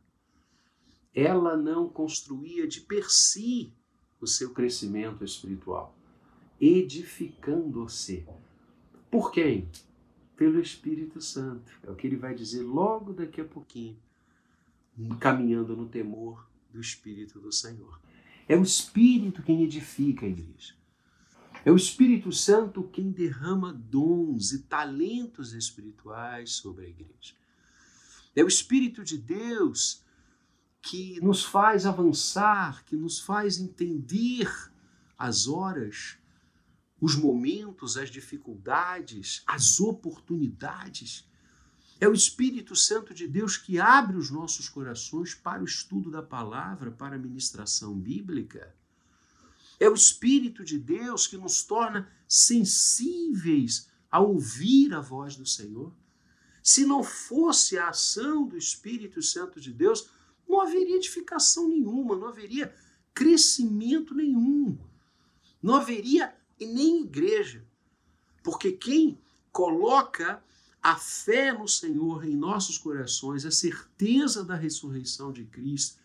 Ela 1.14 1.58
não 1.58 1.90
construía 1.90 2.68
de 2.68 2.82
per 2.82 3.12
si 3.12 3.74
o 4.20 4.28
seu 4.28 4.52
crescimento 4.52 5.26
espiritual, 5.26 5.98
edificando-se. 6.60 8.26
Por 9.10 9.32
quem? 9.32 9.70
Pelo 10.38 10.60
Espírito 10.60 11.20
Santo. 11.20 11.72
É 11.84 11.92
o 11.92 11.96
que 11.96 12.08
ele 12.08 12.16
vai 12.16 12.34
dizer 12.34 12.62
logo 12.62 13.14
daqui 13.14 13.42
a 13.42 13.46
pouquinho, 13.46 13.98
caminhando 15.20 15.76
no 15.76 15.88
temor 15.88 16.48
do 16.72 16.80
Espírito 16.80 17.40
do 17.40 17.52
Senhor. 17.52 18.00
É 18.48 18.56
o 18.56 18.64
Espírito 18.64 19.44
quem 19.44 19.64
edifica 19.64 20.26
a 20.26 20.30
igreja. 20.30 20.76
É 21.64 21.72
o 21.72 21.76
Espírito 21.76 22.32
Santo 22.32 22.84
quem 22.84 23.12
derrama 23.12 23.72
dons 23.72 24.52
e 24.52 24.64
talentos 24.64 25.54
espirituais 25.54 26.54
sobre 26.54 26.86
a 26.86 26.90
igreja. 26.90 27.36
É 28.36 28.44
o 28.44 28.48
Espírito 28.48 29.04
de 29.04 29.18
Deus 29.18 30.04
que 30.82 31.20
nos 31.22 31.44
faz 31.44 31.86
avançar, 31.86 32.84
que 32.86 32.96
nos 32.96 33.20
faz 33.20 33.60
entender 33.60 34.52
as 35.18 35.48
horas, 35.48 36.18
os 37.00 37.16
momentos, 37.16 37.98
as 37.98 38.10
dificuldades, 38.10 39.44
as 39.46 39.80
oportunidades. 39.80 41.28
É 42.00 42.08
o 42.08 42.14
Espírito 42.14 42.76
Santo 42.76 43.14
de 43.14 43.28
Deus 43.28 43.58
que 43.58 43.80
abre 43.80 44.18
os 44.18 44.32
nossos 44.32 44.68
corações 44.68 45.36
para 45.36 45.62
o 45.62 45.66
estudo 45.66 46.10
da 46.10 46.24
palavra, 46.24 46.92
para 46.92 47.16
a 47.16 47.20
ministração 47.20 47.96
bíblica. 47.96 48.76
É 49.80 49.88
o 49.88 49.94
Espírito 49.94 50.64
de 50.64 50.80
Deus 50.80 51.28
que 51.28 51.38
nos 51.38 51.64
torna 51.64 52.12
sensíveis 52.28 53.88
a 54.10 54.20
ouvir 54.20 54.94
a 54.94 55.00
voz 55.00 55.36
do 55.36 55.46
Senhor. 55.46 55.94
Se 56.64 56.86
não 56.86 57.04
fosse 57.04 57.78
a 57.78 57.90
ação 57.90 58.48
do 58.48 58.58
Espírito 58.58 59.22
Santo 59.22 59.60
de 59.60 59.72
Deus, 59.72 60.10
não 60.52 60.60
haveria 60.60 60.98
edificação 60.98 61.70
nenhuma, 61.70 62.16
não 62.16 62.28
haveria 62.28 62.74
crescimento 63.14 64.14
nenhum, 64.14 64.78
não 65.64 65.76
haveria 65.76 66.36
nem 66.60 67.04
igreja. 67.04 67.64
Porque 68.44 68.72
quem 68.74 69.18
coloca 69.52 70.44
a 70.84 70.96
fé 70.96 71.54
no 71.54 71.68
Senhor 71.68 72.26
em 72.26 72.36
nossos 72.36 72.78
corações, 72.78 73.46
a 73.46 73.52
certeza 73.52 74.44
da 74.44 74.56
ressurreição 74.56 75.32
de 75.32 75.46
Cristo 75.46 76.00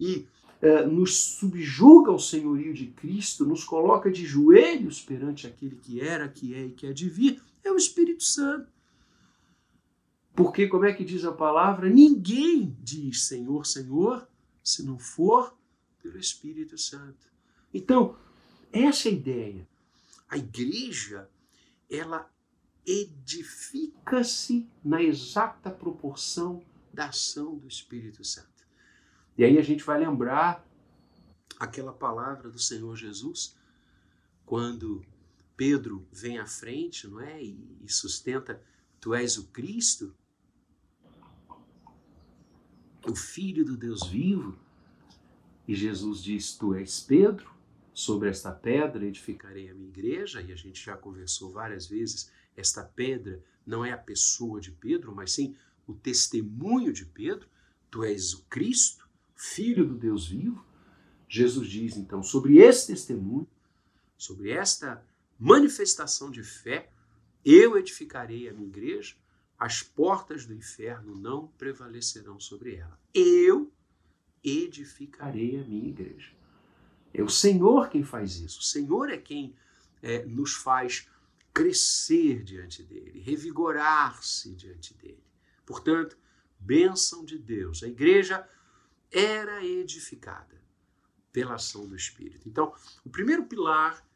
e 0.00 0.26
é, 0.62 0.86
nos 0.86 1.14
subjuga 1.14 2.10
ao 2.10 2.18
senhorio 2.18 2.72
de 2.72 2.86
Cristo, 2.86 3.44
nos 3.44 3.62
coloca 3.64 4.10
de 4.10 4.24
joelhos 4.24 5.02
perante 5.02 5.46
aquele 5.46 5.76
que 5.76 6.00
era, 6.00 6.28
que 6.28 6.54
é 6.54 6.66
e 6.66 6.70
que 6.70 6.86
é 6.86 6.92
de 6.92 7.08
vir, 7.08 7.42
é 7.62 7.70
o 7.70 7.76
Espírito 7.76 8.24
Santo. 8.24 8.72
Porque, 10.36 10.68
como 10.68 10.84
é 10.84 10.92
que 10.92 11.02
diz 11.02 11.24
a 11.24 11.32
palavra? 11.32 11.88
Ninguém 11.88 12.76
diz 12.80 13.24
Senhor, 13.24 13.64
Senhor, 13.66 14.28
se 14.62 14.84
não 14.84 14.98
for 14.98 15.56
pelo 16.02 16.18
Espírito 16.18 16.76
Santo. 16.76 17.26
Então, 17.72 18.18
essa 18.70 19.08
é 19.08 19.12
a 19.12 19.14
ideia. 19.14 19.68
A 20.28 20.36
igreja, 20.36 21.30
ela 21.90 22.30
edifica-se 22.84 24.68
na 24.84 25.02
exata 25.02 25.70
proporção 25.70 26.62
da 26.92 27.06
ação 27.06 27.56
do 27.56 27.66
Espírito 27.66 28.22
Santo. 28.22 28.66
E 29.38 29.44
aí 29.44 29.56
a 29.56 29.62
gente 29.62 29.82
vai 29.82 29.98
lembrar 29.98 30.64
aquela 31.58 31.92
palavra 31.92 32.50
do 32.50 32.58
Senhor 32.58 32.94
Jesus, 32.94 33.56
quando 34.44 35.02
Pedro 35.56 36.06
vem 36.12 36.38
à 36.38 36.46
frente, 36.46 37.08
não 37.08 37.20
é? 37.20 37.42
E 37.42 37.86
sustenta, 37.88 38.62
tu 39.00 39.14
és 39.14 39.38
o 39.38 39.48
Cristo. 39.48 40.14
O 43.10 43.14
Filho 43.14 43.64
do 43.64 43.76
Deus 43.76 44.06
vivo. 44.08 44.58
E 45.66 45.74
Jesus 45.74 46.22
diz: 46.22 46.54
Tu 46.56 46.74
és 46.74 47.00
Pedro, 47.00 47.50
sobre 47.92 48.28
esta 48.28 48.52
pedra 48.52 49.06
edificarei 49.06 49.70
a 49.70 49.74
minha 49.74 49.88
igreja. 49.88 50.42
E 50.42 50.52
a 50.52 50.56
gente 50.56 50.84
já 50.84 50.96
conversou 50.96 51.50
várias 51.50 51.86
vezes: 51.86 52.30
esta 52.56 52.82
pedra 52.82 53.42
não 53.66 53.84
é 53.84 53.92
a 53.92 53.98
pessoa 53.98 54.60
de 54.60 54.70
Pedro, 54.70 55.14
mas 55.14 55.32
sim 55.32 55.56
o 55.86 55.94
testemunho 55.94 56.92
de 56.92 57.04
Pedro. 57.04 57.48
Tu 57.90 58.04
és 58.04 58.34
o 58.34 58.44
Cristo, 58.46 59.08
Filho 59.34 59.86
do 59.86 59.96
Deus 59.96 60.26
vivo. 60.26 60.64
Jesus 61.28 61.68
diz 61.68 61.96
então 61.96 62.22
sobre 62.22 62.58
esse 62.58 62.88
testemunho, 62.88 63.48
sobre 64.16 64.50
esta 64.50 65.04
manifestação 65.38 66.30
de 66.30 66.42
fé, 66.42 66.90
eu 67.44 67.76
edificarei 67.76 68.48
a 68.48 68.52
minha 68.52 68.66
igreja, 68.66 69.14
as 69.58 69.82
portas 69.82 70.44
do 70.44 70.54
inferno 70.54 71.14
não 71.14 71.48
prevalecerão 71.48 72.38
sobre 72.38 72.76
ela. 72.76 72.98
Eu 73.14 73.72
edificarei 74.44 75.58
a 75.58 75.64
minha 75.64 75.88
igreja. 75.88 76.32
É 77.12 77.22
o 77.22 77.28
Senhor 77.28 77.88
quem 77.88 78.04
faz 78.04 78.36
isso. 78.36 78.60
O 78.60 78.64
Senhor 78.64 79.10
é 79.10 79.16
quem 79.16 79.56
é, 80.02 80.24
nos 80.26 80.54
faz 80.54 81.08
crescer 81.52 82.42
diante 82.42 82.82
dele, 82.82 83.20
revigorar-se 83.20 84.54
diante 84.54 84.92
dele. 84.92 85.24
Portanto, 85.64 86.18
bênção 86.58 87.24
de 87.24 87.38
Deus. 87.38 87.82
A 87.82 87.88
igreja 87.88 88.46
era 89.10 89.64
edificada 89.64 90.60
pela 91.32 91.54
ação 91.54 91.88
do 91.88 91.96
Espírito. 91.96 92.46
Então, 92.48 92.74
o 93.04 93.08
primeiro 93.10 93.46
pilar 93.46 94.06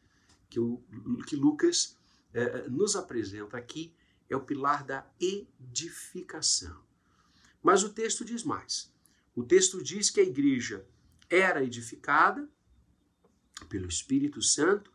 que, 0.50 0.61
o, 0.61 0.82
que 1.26 1.37
Lucas 1.37 1.97
é, 2.35 2.68
nos 2.68 2.97
apresenta 2.97 3.56
aqui 3.56 3.94
é 4.31 4.37
o 4.37 4.41
pilar 4.41 4.85
da 4.85 5.05
edificação. 5.21 6.81
Mas 7.61 7.83
o 7.83 7.91
texto 7.91 8.25
diz 8.25 8.45
mais. 8.45 8.91
O 9.35 9.43
texto 9.43 9.83
diz 9.83 10.09
que 10.09 10.21
a 10.21 10.25
igreja 10.25 10.87
era 11.29 11.63
edificada 11.63 12.49
pelo 13.69 13.89
Espírito 13.89 14.41
Santo 14.41 14.91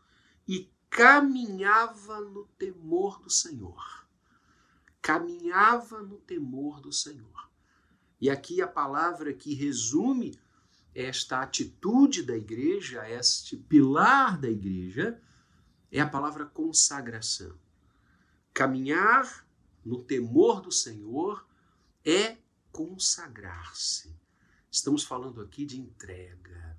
e 0.48 0.72
caminhava 0.90 2.20
no 2.20 2.46
temor 2.58 3.20
do 3.20 3.30
Senhor. 3.30 4.08
Caminhava 5.00 6.02
no 6.02 6.18
temor 6.18 6.80
do 6.80 6.92
Senhor. 6.92 7.50
E 8.20 8.30
aqui 8.30 8.62
a 8.62 8.66
palavra 8.66 9.32
que 9.32 9.54
resume 9.54 10.38
esta 10.94 11.42
atitude 11.42 12.22
da 12.22 12.36
igreja, 12.36 13.08
este 13.08 13.56
pilar 13.56 14.40
da 14.40 14.48
igreja, 14.48 15.20
é 15.92 16.00
a 16.00 16.08
palavra 16.08 16.46
consagração. 16.46 17.56
Caminhar 18.56 19.46
no 19.84 20.02
temor 20.02 20.62
do 20.62 20.72
Senhor 20.72 21.46
é 22.02 22.38
consagrar-se. 22.72 24.16
Estamos 24.70 25.04
falando 25.04 25.42
aqui 25.42 25.66
de 25.66 25.78
entrega. 25.78 26.74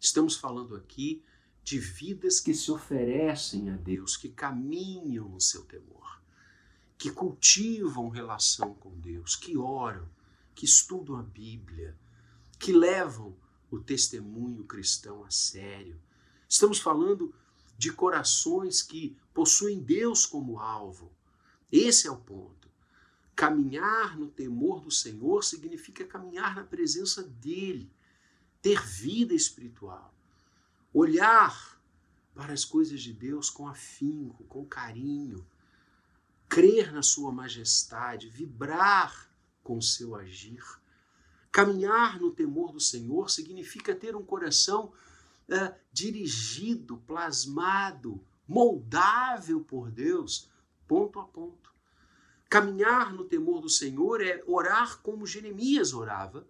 Estamos 0.00 0.36
falando 0.36 0.74
aqui 0.74 1.22
de 1.62 1.78
vidas 1.78 2.40
que 2.40 2.54
se 2.54 2.72
oferecem 2.72 3.68
a 3.68 3.76
Deus, 3.76 4.16
que 4.16 4.30
caminham 4.30 5.28
no 5.28 5.38
seu 5.38 5.66
temor, 5.66 6.22
que 6.96 7.10
cultivam 7.10 8.08
relação 8.08 8.72
com 8.76 8.98
Deus, 8.98 9.36
que 9.36 9.54
oram, 9.54 10.08
que 10.54 10.64
estudam 10.64 11.16
a 11.16 11.22
Bíblia, 11.22 11.94
que 12.58 12.72
levam 12.72 13.36
o 13.70 13.78
testemunho 13.78 14.64
cristão 14.64 15.22
a 15.24 15.30
sério. 15.30 16.00
Estamos 16.48 16.78
falando 16.78 17.34
de 17.76 17.92
corações 17.92 18.80
que 18.80 19.14
possuem 19.34 19.78
Deus 19.78 20.24
como 20.24 20.58
alvo, 20.58 21.17
esse 21.70 22.06
é 22.06 22.10
o 22.10 22.16
ponto. 22.16 22.68
Caminhar 23.36 24.18
no 24.18 24.28
temor 24.28 24.80
do 24.80 24.90
Senhor 24.90 25.44
significa 25.44 26.04
caminhar 26.04 26.56
na 26.56 26.64
presença 26.64 27.22
dEle, 27.22 27.90
ter 28.60 28.82
vida 28.82 29.32
espiritual, 29.32 30.12
olhar 30.92 31.80
para 32.34 32.52
as 32.52 32.64
coisas 32.64 33.00
de 33.00 33.12
Deus 33.12 33.48
com 33.50 33.68
afinco, 33.68 34.44
com 34.44 34.64
carinho, 34.64 35.46
crer 36.48 36.92
na 36.92 37.02
Sua 37.02 37.30
majestade, 37.30 38.28
vibrar 38.28 39.28
com 39.62 39.80
seu 39.80 40.16
agir. 40.16 40.64
Caminhar 41.52 42.18
no 42.18 42.30
temor 42.30 42.72
do 42.72 42.80
Senhor 42.80 43.30
significa 43.30 43.94
ter 43.94 44.16
um 44.16 44.24
coração 44.24 44.92
uh, 45.48 45.74
dirigido, 45.92 46.96
plasmado, 47.06 48.20
moldável 48.46 49.60
por 49.60 49.90
Deus 49.90 50.48
ponto 50.88 51.20
a 51.20 51.24
ponto. 51.24 51.72
Caminhar 52.48 53.12
no 53.12 53.24
temor 53.24 53.60
do 53.60 53.68
Senhor 53.68 54.22
é 54.22 54.42
orar 54.46 55.00
como 55.02 55.26
Jeremias 55.26 55.92
orava, 55.92 56.48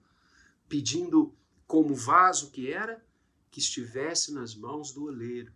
pedindo, 0.68 1.34
como 1.66 1.94
vaso 1.94 2.50
que 2.50 2.72
era, 2.72 3.04
que 3.50 3.58
estivesse 3.58 4.32
nas 4.32 4.54
mãos 4.54 4.92
do 4.92 5.04
oleiro, 5.04 5.52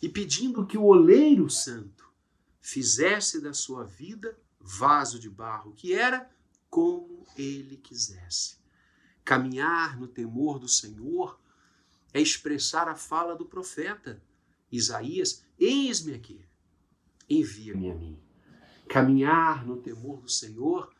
e 0.00 0.08
pedindo 0.08 0.66
que 0.66 0.78
o 0.78 0.84
oleiro 0.84 1.50
santo 1.50 2.08
fizesse 2.60 3.40
da 3.40 3.52
sua 3.52 3.84
vida 3.84 4.38
vaso 4.60 5.18
de 5.18 5.28
barro 5.28 5.72
que 5.72 5.92
era, 5.92 6.30
como 6.70 7.26
ele 7.36 7.76
quisesse. 7.76 8.56
Caminhar 9.24 9.98
no 9.98 10.06
temor 10.06 10.58
do 10.58 10.68
Senhor 10.68 11.40
é 12.12 12.20
expressar 12.20 12.88
a 12.88 12.94
fala 12.94 13.34
do 13.34 13.46
profeta 13.46 14.22
Isaías: 14.70 15.44
Eis-me 15.58 16.14
aqui, 16.14 16.44
envia-me 17.28 17.90
a 17.90 17.94
mim. 17.94 18.18
Caminhar 18.88 19.66
no 19.66 19.76
temor 19.76 20.20
do 20.20 20.28
Senhor 20.28 20.92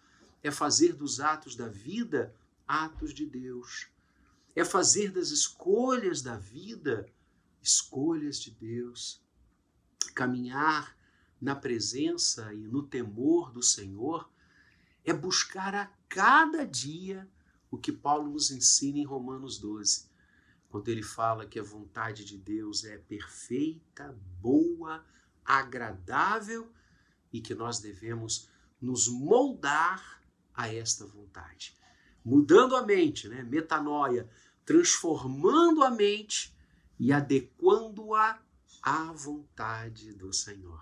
é 0.43 0.51
fazer 0.51 0.93
dos 0.93 1.21
atos 1.21 1.55
da 1.55 1.69
vida 1.69 2.35
atos 2.67 3.15
de 3.15 3.27
Deus. 3.27 3.89
É 4.55 4.65
fazer 4.65 5.13
das 5.13 5.31
escolhas 5.31 6.23
da 6.23 6.37
vida 6.37 7.07
escolhas 7.63 8.41
de 8.41 8.51
Deus. 8.51 9.23
Caminhar 10.15 10.97
na 11.41 11.55
presença 11.55 12.53
e 12.55 12.67
no 12.67 12.83
temor 12.83 13.53
do 13.53 13.63
Senhor 13.63 14.29
é 15.05 15.13
buscar 15.13 15.75
a 15.75 15.87
cada 16.09 16.65
dia 16.65 17.29
o 17.71 17.79
que 17.79 17.93
Paulo 17.93 18.31
nos 18.31 18.51
ensina 18.51 18.99
em 18.99 19.05
Romanos 19.05 19.59
12, 19.59 20.09
quando 20.69 20.89
ele 20.89 21.03
fala 21.03 21.47
que 21.47 21.59
a 21.59 21.63
vontade 21.63 22.25
de 22.25 22.39
Deus 22.39 22.85
é 22.85 22.97
perfeita, 22.99 24.17
boa, 24.41 25.05
agradável 25.47 26.71
e 27.33 27.41
que 27.41 27.55
nós 27.55 27.79
devemos 27.79 28.49
nos 28.81 29.09
moldar 29.09 30.21
a 30.55 30.73
esta 30.73 31.07
vontade. 31.07 31.77
Mudando 32.25 32.75
a 32.75 32.85
mente, 32.85 33.29
né? 33.29 33.43
metanoia, 33.43 34.29
transformando 34.65 35.85
a 35.85 35.91
mente 35.91 36.55
e 36.99 37.13
adequando-a 37.13 38.41
à 38.83 39.13
vontade 39.13 40.13
do 40.13 40.33
Senhor. 40.33 40.81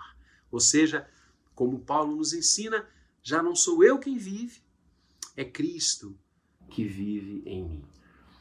Ou 0.50 0.60
seja, 0.60 1.08
como 1.54 1.80
Paulo 1.80 2.16
nos 2.16 2.32
ensina, 2.32 2.88
já 3.22 3.42
não 3.42 3.54
sou 3.54 3.82
eu 3.82 3.98
quem 3.98 4.16
vive, 4.16 4.62
é 5.36 5.44
Cristo 5.44 6.16
que 6.70 6.84
vive 6.84 7.42
em 7.46 7.64
mim. 7.64 7.84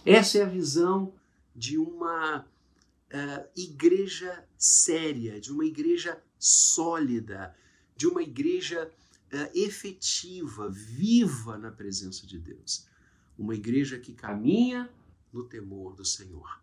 Essa 0.06 0.40
é 0.40 0.44
a 0.44 0.50
visão 0.50 1.14
de 1.56 1.78
uma 1.78 2.40
uh, 2.40 3.50
igreja 3.56 4.46
séria, 4.64 5.42
de 5.42 5.52
uma 5.52 5.66
igreja 5.66 6.24
sólida, 6.40 7.54
de 7.98 8.08
uma 8.08 8.24
igreja 8.24 8.90
uh, 9.34 9.58
efetiva, 9.58 10.70
viva 10.70 11.58
na 11.58 11.70
presença 11.70 12.26
de 12.26 12.40
Deus. 12.40 12.88
Uma 13.38 13.56
igreja 13.56 14.00
que 14.00 14.14
caminha 14.14 14.90
no 15.34 15.44
temor 15.44 15.94
do 15.94 16.06
Senhor, 16.06 16.62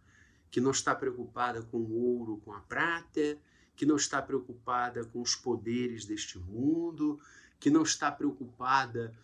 que 0.51 0.63
não 0.63 0.71
está 0.71 0.95
preocupada 0.95 1.61
com 1.61 1.77
o 1.77 1.93
ouro, 1.93 2.39
com 2.39 2.55
a 2.55 2.61
prata, 2.61 3.39
que 3.77 3.85
não 3.85 3.97
está 3.97 4.23
preocupada 4.23 5.05
com 5.05 5.21
os 5.21 5.35
poderes 5.35 6.07
deste 6.07 6.39
mundo, 6.39 7.21
que 7.59 7.69
não 7.69 7.83
está 7.83 8.11
preocupada 8.11 9.15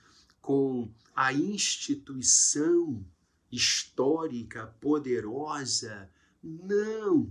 com 0.43 0.93
a 1.15 1.33
instituição 1.33 3.03
histórica, 3.51 4.67
poderosa. 4.83 6.11
Não! 6.43 7.31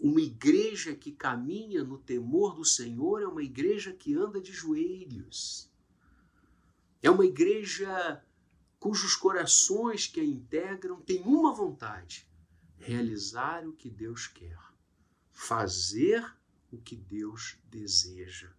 Uma 0.00 0.22
igreja 0.22 0.94
que 0.94 1.12
caminha 1.12 1.84
no 1.84 1.98
temor 1.98 2.54
do 2.54 2.64
Senhor 2.64 3.20
é 3.20 3.26
uma 3.26 3.42
igreja 3.42 3.92
que 3.92 4.14
anda 4.14 4.40
de 4.40 4.50
joelhos. 4.50 5.70
É 7.02 7.10
uma 7.10 7.26
igreja 7.26 8.24
cujos 8.78 9.14
corações 9.14 10.06
que 10.06 10.18
a 10.18 10.24
integram 10.24 11.02
têm 11.02 11.20
uma 11.22 11.54
vontade: 11.54 12.26
realizar 12.78 13.68
o 13.68 13.74
que 13.74 13.90
Deus 13.90 14.26
quer, 14.26 14.58
fazer 15.30 16.24
o 16.72 16.78
que 16.78 16.96
Deus 16.96 17.58
deseja. 17.68 18.50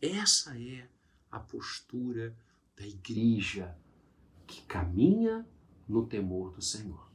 Essa 0.00 0.60
é 0.60 0.86
a 1.30 1.40
postura 1.40 2.36
da 2.76 2.86
igreja 2.86 3.74
que 4.46 4.60
caminha 4.62 5.48
no 5.88 6.06
temor 6.06 6.52
do 6.52 6.60
Senhor. 6.60 7.10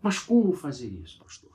Mas 0.00 0.18
como 0.18 0.54
fazer 0.54 0.88
isso, 0.88 1.18
pastor? 1.18 1.53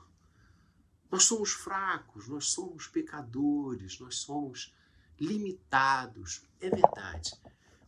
Nós 1.10 1.24
somos 1.24 1.52
fracos, 1.52 2.28
nós 2.28 2.48
somos 2.48 2.86
pecadores, 2.86 3.98
nós 3.98 4.16
somos 4.16 4.74
limitados. 5.18 6.42
É 6.60 6.70
verdade. 6.70 7.32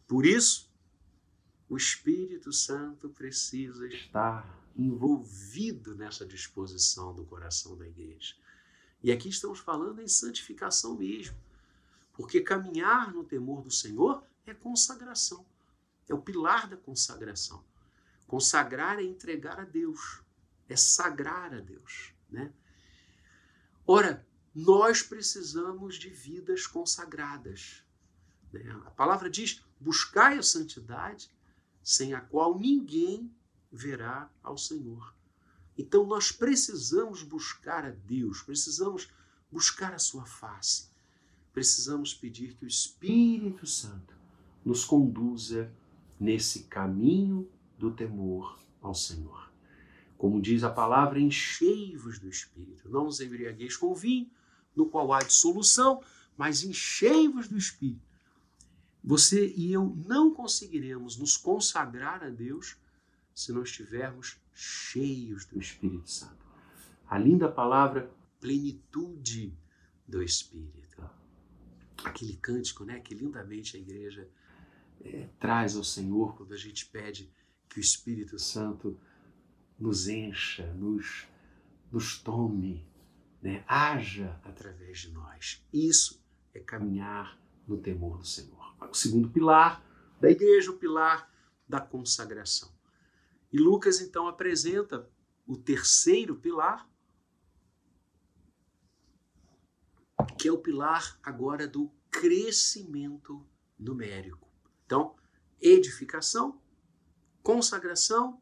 Por 0.06 0.26
isso, 0.26 0.70
o 1.68 1.76
Espírito 1.76 2.52
Santo 2.52 3.08
precisa 3.08 3.87
estar 3.87 4.62
envolvido 4.76 5.94
nessa 5.94 6.26
disposição 6.26 7.14
do 7.14 7.24
coração 7.24 7.76
da 7.76 7.87
igreja. 7.87 8.35
E 9.02 9.11
aqui 9.11 9.28
estamos 9.28 9.58
falando 9.58 10.00
em 10.00 10.08
santificação 10.08 10.96
mesmo, 10.96 11.37
porque 12.12 12.40
caminhar 12.40 13.12
no 13.12 13.24
temor 13.24 13.62
do 13.62 13.70
Senhor 13.70 14.22
é 14.46 14.54
consagração, 14.54 15.44
é 16.08 16.14
o 16.14 16.20
pilar 16.20 16.68
da 16.68 16.76
consagração. 16.76 17.64
Consagrar 18.26 18.98
é 18.98 19.02
entregar 19.02 19.58
a 19.58 19.64
Deus, 19.64 20.22
é 20.68 20.76
sagrar 20.76 21.52
a 21.52 21.61
Deus, 21.61 22.12
né? 22.30 22.52
Ora, 23.87 24.27
nós 24.55 25.03
precisamos 25.03 25.97
de 25.97 26.09
vidas 26.09 26.66
consagradas. 26.66 27.83
Né? 28.53 28.62
A 28.87 28.90
palavra 28.90 29.31
diz: 29.31 29.62
buscai 29.81 30.38
a 30.38 30.42
santidade, 30.42 31.31
sem 31.83 32.14
a 32.14 32.21
qual 32.21 32.59
ninguém 32.59 33.31
verá 33.71 34.31
ao 34.42 34.57
Senhor. 34.57 35.14
Então 35.77 36.07
nós 36.07 36.31
precisamos 36.31 37.23
buscar 37.23 37.85
a 37.85 37.90
Deus, 37.90 38.42
precisamos 38.42 39.09
buscar 39.51 39.92
a 39.95 39.99
sua 39.99 40.25
face. 40.25 40.88
Precisamos 41.53 42.14
pedir 42.14 42.55
que 42.55 42.64
o 42.64 42.68
Espírito 42.68 43.66
Santo 43.66 44.14
nos 44.64 44.85
conduza 44.85 45.71
nesse 46.18 46.64
caminho 46.64 47.51
do 47.79 47.90
temor 47.90 48.59
ao 48.81 48.95
Senhor. 48.95 49.52
Como 50.22 50.40
diz 50.40 50.62
a 50.62 50.70
palavra, 50.70 51.18
enchei-vos 51.18 52.20
do 52.20 52.28
Espírito. 52.28 52.88
Não 52.88 53.08
os 53.08 53.20
embriagueis 53.20 53.76
com 53.76 53.92
vinho, 53.92 54.30
no 54.72 54.87
qual 54.87 55.12
há 55.12 55.18
dissolução, 55.18 56.00
mas 56.37 56.62
enchei-vos 56.62 57.48
do 57.48 57.58
Espírito. 57.58 58.06
Você 59.02 59.52
e 59.56 59.72
eu 59.72 59.85
não 60.06 60.32
conseguiremos 60.32 61.16
nos 61.16 61.37
consagrar 61.37 62.22
a 62.22 62.28
Deus 62.28 62.76
se 63.35 63.50
não 63.50 63.64
estivermos 63.64 64.38
cheios 64.54 65.44
do 65.44 65.58
Espírito 65.58 66.08
Santo. 66.08 66.46
A 67.08 67.18
linda 67.18 67.48
palavra 67.48 68.08
plenitude 68.38 69.52
do 70.06 70.22
Espírito. 70.22 71.02
Aquele 72.04 72.37
cântico, 72.37 72.85
né, 72.85 73.00
que 73.00 73.12
lindamente 73.12 73.76
a 73.76 73.80
igreja 73.80 74.28
é, 75.00 75.28
traz 75.40 75.74
ao 75.74 75.82
Senhor 75.82 76.37
quando 76.37 76.54
a 76.54 76.56
gente 76.56 76.87
pede 76.87 77.28
que 77.68 77.80
o 77.80 77.80
Espírito 77.80 78.38
Santo 78.38 78.96
nos 79.83 80.07
encha, 80.07 80.73
nos, 80.75 81.27
nos 81.90 82.16
tome, 82.16 82.87
né, 83.42 83.64
haja 83.66 84.40
através 84.45 85.01
de 85.01 85.11
nós. 85.11 85.66
Isso 85.73 86.25
é 86.55 86.61
caminhar 86.61 87.37
no 87.66 87.77
temor 87.77 88.18
do 88.18 88.25
Senhor. 88.25 88.77
O 88.88 88.95
segundo 88.95 89.29
pilar 89.29 89.85
da 90.21 90.31
igreja, 90.31 90.71
o 90.71 90.79
pilar 90.79 91.29
da 91.68 91.81
consagração. 91.81 92.73
E 93.53 93.59
Lucas 93.59 94.01
então 94.01 94.29
apresenta 94.29 95.11
o 95.45 95.57
terceiro 95.57 96.37
pilar, 96.37 96.88
que 100.38 100.47
é 100.47 100.53
o 100.53 100.59
pilar 100.59 101.18
agora 101.25 101.66
do 101.66 101.90
crescimento 102.09 103.45
numérico. 103.77 104.49
Então, 104.87 105.16
edificação, 105.61 106.62
consagração, 107.42 108.40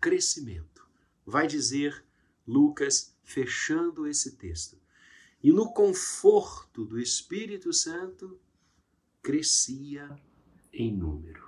crescimento. 0.00 0.75
Vai 1.26 1.46
dizer 1.46 2.04
Lucas 2.46 3.14
fechando 3.24 4.06
esse 4.06 4.36
texto. 4.36 4.78
E 5.42 5.52
no 5.52 5.72
conforto 5.72 6.84
do 6.84 6.98
Espírito 6.98 7.72
Santo 7.72 8.38
crescia 9.20 10.16
em 10.72 10.96
número 10.96 11.46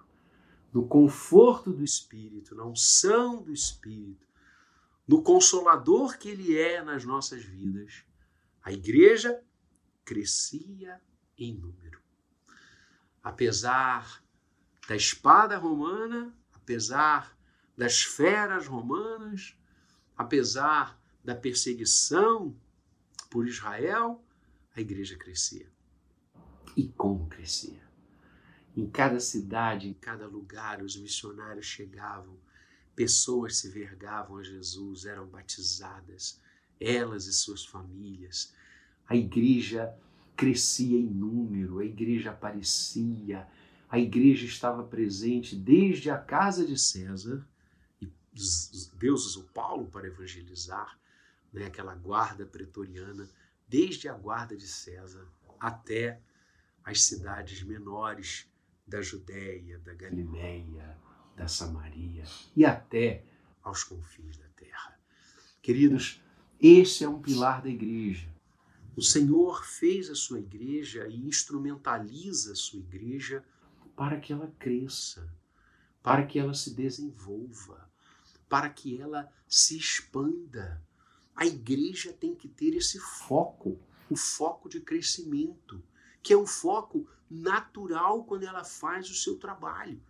no 0.73 0.87
conforto 0.87 1.73
do 1.73 1.83
Espírito, 1.83 2.55
na 2.55 2.65
unção 2.65 3.43
do 3.43 3.53
Espírito, 3.53 4.27
no 5.07 5.23
consolador 5.23 6.19
que 6.19 6.29
Ele 6.29 6.57
é 6.57 6.83
nas 6.83 7.05
nossas 7.05 7.43
vidas, 7.43 8.05
a 8.63 8.71
igreja 8.73 9.43
crescia 10.05 11.01
em 11.37 11.53
número. 11.53 12.01
Apesar 13.23 14.23
da 14.87 14.95
espada 14.95 15.57
romana, 15.57 16.33
apesar 16.53 17.37
das 17.77 18.03
feras 18.03 18.67
romanas, 18.69 19.58
apesar 20.19 21.01
da 21.25 21.35
perseguição 21.37 22.55
por 23.31 23.47
Israel, 23.47 24.21
a 24.75 24.81
igreja 24.81 25.17
crescia. 25.17 25.71
E 26.77 26.89
como 26.89 27.29
crescia? 27.29 27.87
Em 28.77 28.89
cada 28.89 29.21
cidade, 29.21 29.89
em 29.89 29.95
cada 29.95 30.27
lugar, 30.27 30.83
os 30.83 30.97
missionários 30.97 31.67
chegavam, 31.67 32.37
pessoas 32.97 33.59
se 33.59 33.69
vergavam 33.69 34.39
a 34.39 34.43
Jesus, 34.43 35.05
eram 35.05 35.27
batizadas, 35.27 36.41
elas 36.81 37.27
e 37.27 37.33
suas 37.33 37.65
famílias. 37.65 38.53
A 39.09 39.15
igreja 39.15 39.95
crescia 40.37 40.99
em 40.99 41.07
número, 41.07 41.79
a 41.79 41.85
igreja 41.85 42.31
aparecia, 42.31 43.47
a 43.89 43.99
igreja 43.99 44.47
estava 44.47 44.83
presente 44.83 45.57
desde 45.57 46.11
a 46.11 46.19
casa 46.19 46.65
de 46.67 46.79
César, 46.79 47.47
Deus 48.33 49.27
usou 49.27 49.45
Paulo 49.45 49.87
para 49.87 50.07
evangelizar, 50.07 50.99
né, 51.53 51.67
aquela 51.67 51.95
guarda 51.95 52.47
pretoriana, 52.47 53.29
desde 53.69 54.09
a 54.09 54.15
guarda 54.15 54.57
de 54.57 54.67
César 54.67 55.27
até 55.59 56.21
as 56.85 57.03
cidades 57.03 57.63
menores 57.63 58.47
da 58.87 59.03
Judéia, 59.03 59.79
da 59.81 59.93
Galileia, 59.93 60.97
da 61.37 61.47
Samaria 61.47 62.25
e 62.57 62.65
até 62.65 63.25
aos 63.63 63.85
confins 63.85 64.37
da 64.37 64.49
terra. 64.57 64.99
Queridos, 65.61 66.23
esse 66.61 67.05
é 67.05 67.09
um 67.09 67.21
pilar 67.21 67.63
da 67.63 67.69
igreja. 67.69 68.29
O 68.97 69.03
Senhor 69.03 69.65
fez 69.65 70.11
a 70.11 70.15
sua 70.15 70.41
igreja 70.41 71.07
e 71.07 71.29
instrumentaliza 71.29 72.53
a 72.53 72.57
sua 72.57 72.81
igreja 72.81 73.45
para 73.95 74.19
que 74.19 74.33
ela 74.33 74.53
cresça, 74.59 75.33
para 76.03 76.27
que 76.27 76.39
ela 76.39 76.55
se 76.55 76.75
desenvolva, 76.75 77.88
para 78.49 78.69
que 78.71 79.01
ela 79.01 79.31
se 79.47 79.77
expanda. 79.77 80.83
A 81.35 81.47
igreja 81.47 82.13
tem 82.13 82.35
que 82.35 82.49
ter 82.49 82.75
esse 82.75 82.99
foco, 82.99 83.81
o 84.11 84.17
foco 84.17 84.69
de 84.69 84.81
crescimento, 84.81 85.83
que 86.23 86.33
é 86.33 86.37
um 86.37 86.47
foco 86.47 87.09
natural 87.31 88.25
quando 88.25 88.45
ela 88.45 88.65
faz 88.65 89.09
o 89.11 89.15
seu 89.15 89.37
trabalho. 89.39 90.03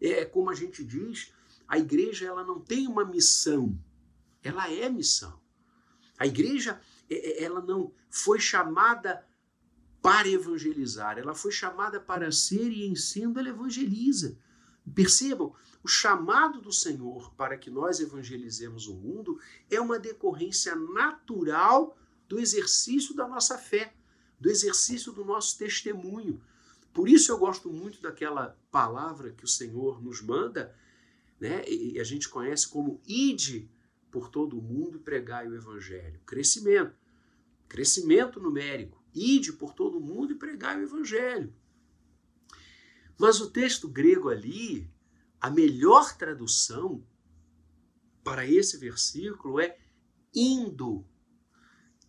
É 0.00 0.24
como 0.24 0.50
a 0.50 0.54
gente 0.54 0.84
diz, 0.84 1.32
a 1.68 1.78
igreja 1.78 2.26
ela 2.26 2.44
não 2.44 2.60
tem 2.60 2.86
uma 2.86 3.04
missão, 3.04 3.78
ela 4.42 4.70
é 4.70 4.88
missão. 4.88 5.40
A 6.18 6.26
igreja 6.26 6.80
é, 7.10 7.42
é, 7.42 7.44
ela 7.44 7.60
não 7.60 7.92
foi 8.10 8.40
chamada 8.40 9.24
para 10.00 10.28
evangelizar, 10.28 11.18
ela 11.18 11.34
foi 11.34 11.50
chamada 11.50 12.00
para 12.00 12.30
ser 12.30 12.70
e 12.70 12.86
em 12.86 12.94
sendo 12.94 13.38
ela 13.38 13.48
evangeliza. 13.48 14.38
Percebam, 14.94 15.54
o 15.82 15.88
chamado 15.88 16.60
do 16.60 16.72
Senhor 16.72 17.32
para 17.34 17.56
que 17.56 17.70
nós 17.70 18.00
evangelizemos 18.00 18.86
o 18.86 18.94
mundo 18.94 19.38
é 19.70 19.80
uma 19.80 19.98
decorrência 19.98 20.74
natural 20.74 21.96
do 22.28 22.40
exercício 22.40 23.14
da 23.14 23.26
nossa 23.26 23.56
fé 23.56 23.94
do 24.38 24.50
exercício 24.50 25.12
do 25.12 25.24
nosso 25.24 25.58
testemunho. 25.58 26.40
Por 26.92 27.08
isso 27.08 27.30
eu 27.30 27.38
gosto 27.38 27.70
muito 27.70 28.00
daquela 28.00 28.58
palavra 28.70 29.32
que 29.32 29.44
o 29.44 29.48
Senhor 29.48 30.02
nos 30.02 30.22
manda, 30.22 30.74
né? 31.38 31.66
E 31.68 31.98
a 31.98 32.04
gente 32.04 32.28
conhece 32.28 32.68
como 32.68 33.00
ide 33.06 33.68
por 34.10 34.30
todo 34.30 34.58
o 34.58 34.62
mundo 34.62 34.96
e 34.96 35.00
pregai 35.00 35.46
o 35.46 35.54
evangelho. 35.54 36.20
Crescimento. 36.24 36.94
Crescimento 37.68 38.40
numérico. 38.40 39.02
Ide 39.14 39.52
por 39.52 39.74
todo 39.74 39.98
o 39.98 40.00
mundo 40.00 40.32
e 40.32 40.36
pregai 40.36 40.78
o 40.78 40.84
evangelho. 40.84 41.52
Mas 43.18 43.40
o 43.40 43.50
texto 43.50 43.88
grego 43.88 44.28
ali, 44.28 44.90
a 45.40 45.50
melhor 45.50 46.16
tradução 46.16 47.04
para 48.22 48.46
esse 48.46 48.76
versículo 48.76 49.60
é 49.60 49.78
indo 50.34 51.04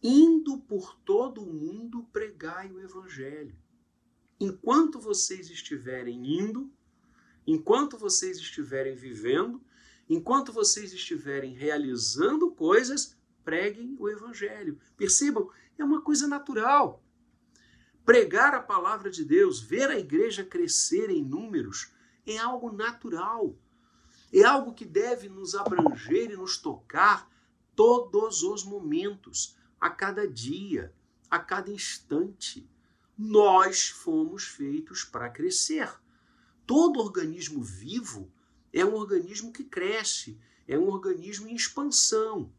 indo 0.01 0.59
por 0.59 0.95
todo 1.03 1.41
o 1.41 1.53
mundo 1.53 2.03
pregai 2.11 2.71
o 2.71 2.79
evangelho. 2.79 3.55
Enquanto 4.39 4.99
vocês 4.99 5.49
estiverem 5.49 6.39
indo, 6.39 6.71
enquanto 7.45 7.97
vocês 7.97 8.37
estiverem 8.37 8.95
vivendo, 8.95 9.61
enquanto 10.07 10.53
vocês 10.53 10.93
estiverem 10.93 11.53
realizando 11.53 12.51
coisas, 12.51 13.17
preguem 13.43 13.95
o 13.99 14.07
evangelho. 14.07 14.79
Percebam, 14.95 15.49
é 15.77 15.83
uma 15.83 16.01
coisa 16.01 16.27
natural. 16.27 17.03
Pregar 18.07 18.55
a 18.55 18.61
palavra 18.61 19.11
de 19.11 19.25
Deus, 19.25 19.59
ver 19.59 19.89
a 19.89 19.99
igreja 19.99 20.41
crescer 20.41 21.09
em 21.09 21.21
números, 21.21 21.91
é 22.25 22.37
algo 22.37 22.71
natural. 22.71 23.53
É 24.31 24.43
algo 24.43 24.73
que 24.73 24.85
deve 24.85 25.27
nos 25.27 25.53
abranger 25.53 26.31
e 26.31 26.37
nos 26.37 26.57
tocar 26.57 27.29
todos 27.75 28.43
os 28.43 28.63
momentos 28.63 29.57
a 29.77 29.89
cada 29.89 30.25
dia, 30.25 30.93
a 31.29 31.37
cada 31.37 31.69
instante. 31.69 32.65
Nós 33.17 33.89
fomos 33.89 34.45
feitos 34.45 35.03
para 35.03 35.29
crescer. 35.29 35.93
Todo 36.65 37.01
organismo 37.01 37.61
vivo 37.61 38.31
é 38.71 38.85
um 38.85 38.93
organismo 38.93 39.51
que 39.51 39.65
cresce, 39.65 40.39
é 40.65 40.79
um 40.79 40.87
organismo 40.87 41.49
em 41.49 41.55
expansão. 41.55 42.53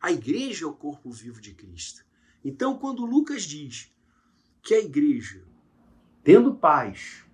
A 0.00 0.10
igreja 0.10 0.64
é 0.64 0.66
o 0.66 0.72
corpo 0.72 1.10
vivo 1.10 1.42
de 1.42 1.52
Cristo. 1.52 2.06
Então, 2.42 2.78
quando 2.78 3.04
Lucas 3.04 3.42
diz 3.42 3.92
que 4.68 4.74
a 4.74 4.80
igreja, 4.80 5.42
tendo 6.22 6.54
paz, 6.54 7.24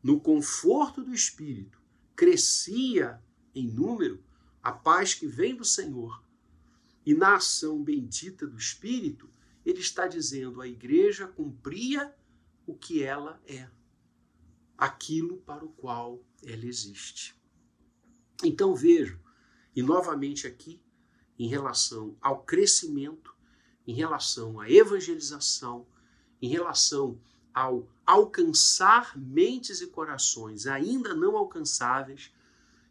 no 0.00 0.20
conforto 0.20 1.02
do 1.02 1.12
espírito, 1.12 1.82
crescia 2.14 3.20
em 3.52 3.66
número, 3.66 4.22
a 4.62 4.70
paz 4.70 5.12
que 5.12 5.26
vem 5.26 5.56
do 5.56 5.64
Senhor, 5.64 6.22
e 7.04 7.12
na 7.12 7.34
ação 7.34 7.82
bendita 7.82 8.46
do 8.46 8.56
espírito, 8.56 9.28
ele 9.66 9.80
está 9.80 10.06
dizendo 10.06 10.60
a 10.60 10.68
igreja 10.68 11.26
cumpria 11.26 12.14
o 12.64 12.72
que 12.72 13.02
ela 13.02 13.42
é, 13.48 13.68
aquilo 14.78 15.38
para 15.38 15.64
o 15.64 15.70
qual 15.70 16.24
ela 16.44 16.64
existe. 16.64 17.34
Então 18.44 18.76
vejam, 18.76 19.18
e 19.74 19.82
novamente 19.82 20.46
aqui, 20.46 20.80
em 21.36 21.48
relação 21.48 22.16
ao 22.20 22.44
crescimento, 22.44 23.34
em 23.84 23.92
relação 23.92 24.60
à 24.60 24.70
evangelização, 24.70 25.84
em 26.40 26.48
relação 26.48 27.18
ao 27.52 27.88
alcançar 28.06 29.16
mentes 29.16 29.80
e 29.80 29.86
corações 29.86 30.66
ainda 30.66 31.14
não 31.14 31.36
alcançáveis, 31.36 32.32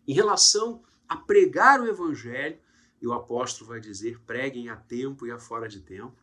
em 0.08 0.14
relação 0.14 0.84
a 1.08 1.18
pregar 1.18 1.82
o 1.82 1.88
evangelho, 1.88 2.58
e 3.02 3.08
o 3.08 3.14
apóstolo 3.14 3.70
vai 3.70 3.80
dizer: 3.80 4.20
preguem 4.22 4.70
a 4.70 4.76
tempo 4.76 5.26
e 5.26 5.32
a 5.32 5.40
fora 5.40 5.68
de 5.68 5.80
tempo. 5.80 6.16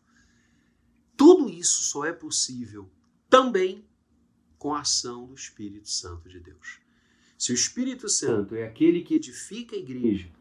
Tudo 1.15 1.49
isso 1.49 1.83
só 1.83 2.05
é 2.05 2.13
possível 2.13 2.89
também 3.29 3.83
com 4.57 4.73
a 4.73 4.81
ação 4.81 5.25
do 5.25 5.33
Espírito 5.33 5.89
Santo 5.89 6.29
de 6.29 6.39
Deus. 6.39 6.79
Se 7.37 7.51
o 7.51 7.55
Espírito 7.55 8.07
Santo 8.09 8.55
é 8.55 8.65
aquele 8.65 9.01
que 9.01 9.15
edifica 9.15 9.75
a 9.75 9.79
igreja, 9.79 10.31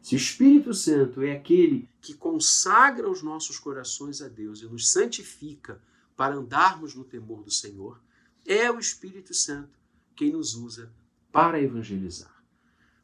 se 0.00 0.14
o 0.14 0.16
Espírito 0.16 0.72
Santo 0.72 1.22
é 1.22 1.32
aquele 1.32 1.88
que 2.00 2.14
consagra 2.14 3.10
os 3.10 3.22
nossos 3.22 3.58
corações 3.58 4.22
a 4.22 4.28
Deus 4.28 4.62
e 4.62 4.66
nos 4.66 4.90
santifica 4.90 5.80
para 6.18 6.34
andarmos 6.34 6.96
no 6.96 7.04
temor 7.04 7.44
do 7.44 7.50
Senhor, 7.52 8.02
é 8.44 8.68
o 8.72 8.80
Espírito 8.80 9.32
Santo 9.32 9.78
quem 10.16 10.32
nos 10.32 10.56
usa 10.56 10.92
para 11.30 11.62
evangelizar. 11.62 12.42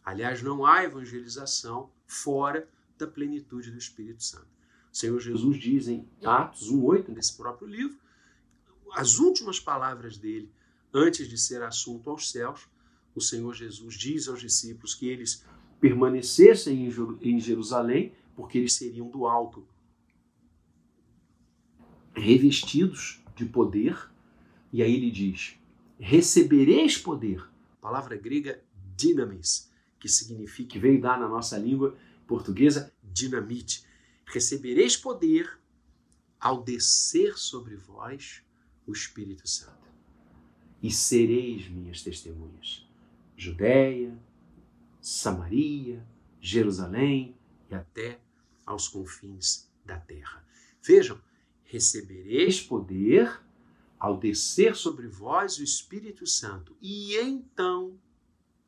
Aliás, 0.05 0.43
não 0.43 0.67
há 0.67 0.83
evangelização 0.83 1.89
fora 2.09 2.69
da 2.99 3.07
plenitude 3.07 3.71
do 3.71 3.79
Espírito 3.79 4.25
Santo. 4.25 4.49
O 4.93 4.97
Senhor 4.97 5.21
Jesus 5.21 5.61
diz 5.61 5.87
em 5.87 6.09
Atos 6.25 6.69
1:8 6.73 7.13
nesse 7.15 7.37
próprio 7.37 7.69
livro, 7.69 7.97
as 8.93 9.21
últimas 9.21 9.61
palavras 9.61 10.19
dele 10.19 10.53
antes 10.93 11.29
de 11.29 11.39
ser 11.39 11.63
assunto 11.63 12.11
aos 12.11 12.33
céus, 12.33 12.69
o 13.15 13.21
Senhor 13.21 13.55
Jesus 13.55 13.95
diz 13.95 14.27
aos 14.27 14.41
discípulos 14.41 14.93
que 14.93 15.07
eles 15.07 15.45
permanecessem 15.81 16.93
em 17.23 17.41
Jerusalém, 17.41 18.13
porque 18.35 18.59
eles 18.59 18.73
seriam 18.73 19.09
do 19.09 19.25
alto 19.25 19.65
revestidos 22.15 23.23
de 23.37 23.45
poder. 23.45 24.11
E 24.73 24.83
aí 24.83 24.95
ele 24.95 25.11
diz: 25.11 25.57
recebereis 25.99 26.97
poder. 26.97 27.47
Palavra 27.81 28.17
grega 28.17 28.63
dinamis, 28.97 29.71
que 29.99 30.09
significa, 30.09 30.71
que 30.71 30.79
veio 30.79 31.01
dar 31.01 31.19
na 31.19 31.29
nossa 31.29 31.59
língua 31.59 31.97
portuguesa 32.27 32.93
dinamite. 33.03 33.85
Recebereis 34.25 34.97
poder 34.97 35.59
ao 36.41 36.63
descer 36.63 37.37
sobre 37.37 37.77
vós 37.77 38.43
o 38.87 38.93
Espírito 38.93 39.49
Santo. 39.49 39.85
E 40.83 40.91
sereis 40.91 41.69
minhas 41.69 42.03
testemunhas. 42.03 42.87
Judéia, 43.37 44.17
Samaria, 45.01 46.07
Jerusalém 46.41 47.37
e 47.71 47.75
até 47.75 48.19
aos 48.65 48.89
confins 48.89 49.71
da 49.85 49.99
terra. 49.99 50.45
Vejam, 50.83 51.21
recebereis 51.75 52.61
poder 52.61 53.41
ao 53.99 54.19
descer 54.19 54.75
sobre 54.77 55.07
vós 55.07 55.59
o 55.59 55.65
Espírito 55.65 56.27
Santo, 56.27 56.77
e 56.81 57.17
então 57.17 57.99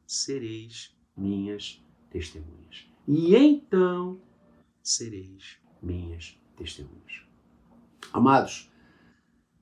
sereis 0.06 0.96
minhas 1.16 1.82
testemunhas. 2.10 2.88
E 3.06 3.34
então 3.34 4.20
sereis 4.82 5.58
minhas 5.82 6.38
testemunhas. 6.56 7.22
Amados, 8.12 8.70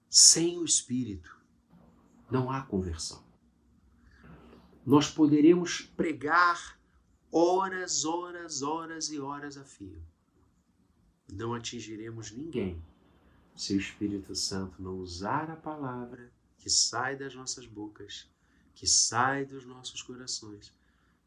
sem 0.08 0.58
o 0.58 0.64
Espírito 0.64 1.34
não 2.30 2.50
há 2.50 2.62
conversão 2.62 3.24
nós 4.84 5.10
poderemos 5.10 5.80
pregar 5.80 6.78
horas, 7.32 8.04
horas, 8.04 8.62
horas 8.62 9.10
e 9.10 9.18
horas 9.18 9.56
a 9.56 9.64
fio. 9.64 10.02
Não 11.32 11.54
atingiremos 11.54 12.30
ninguém 12.30 12.84
se 13.54 13.74
o 13.74 13.78
Espírito 13.78 14.34
Santo 14.34 14.82
não 14.82 14.98
usar 14.98 15.50
a 15.50 15.56
palavra 15.56 16.32
que 16.58 16.68
sai 16.70 17.16
das 17.16 17.34
nossas 17.34 17.66
bocas, 17.66 18.28
que 18.74 18.86
sai 18.86 19.44
dos 19.44 19.64
nossos 19.64 20.02
corações 20.02 20.72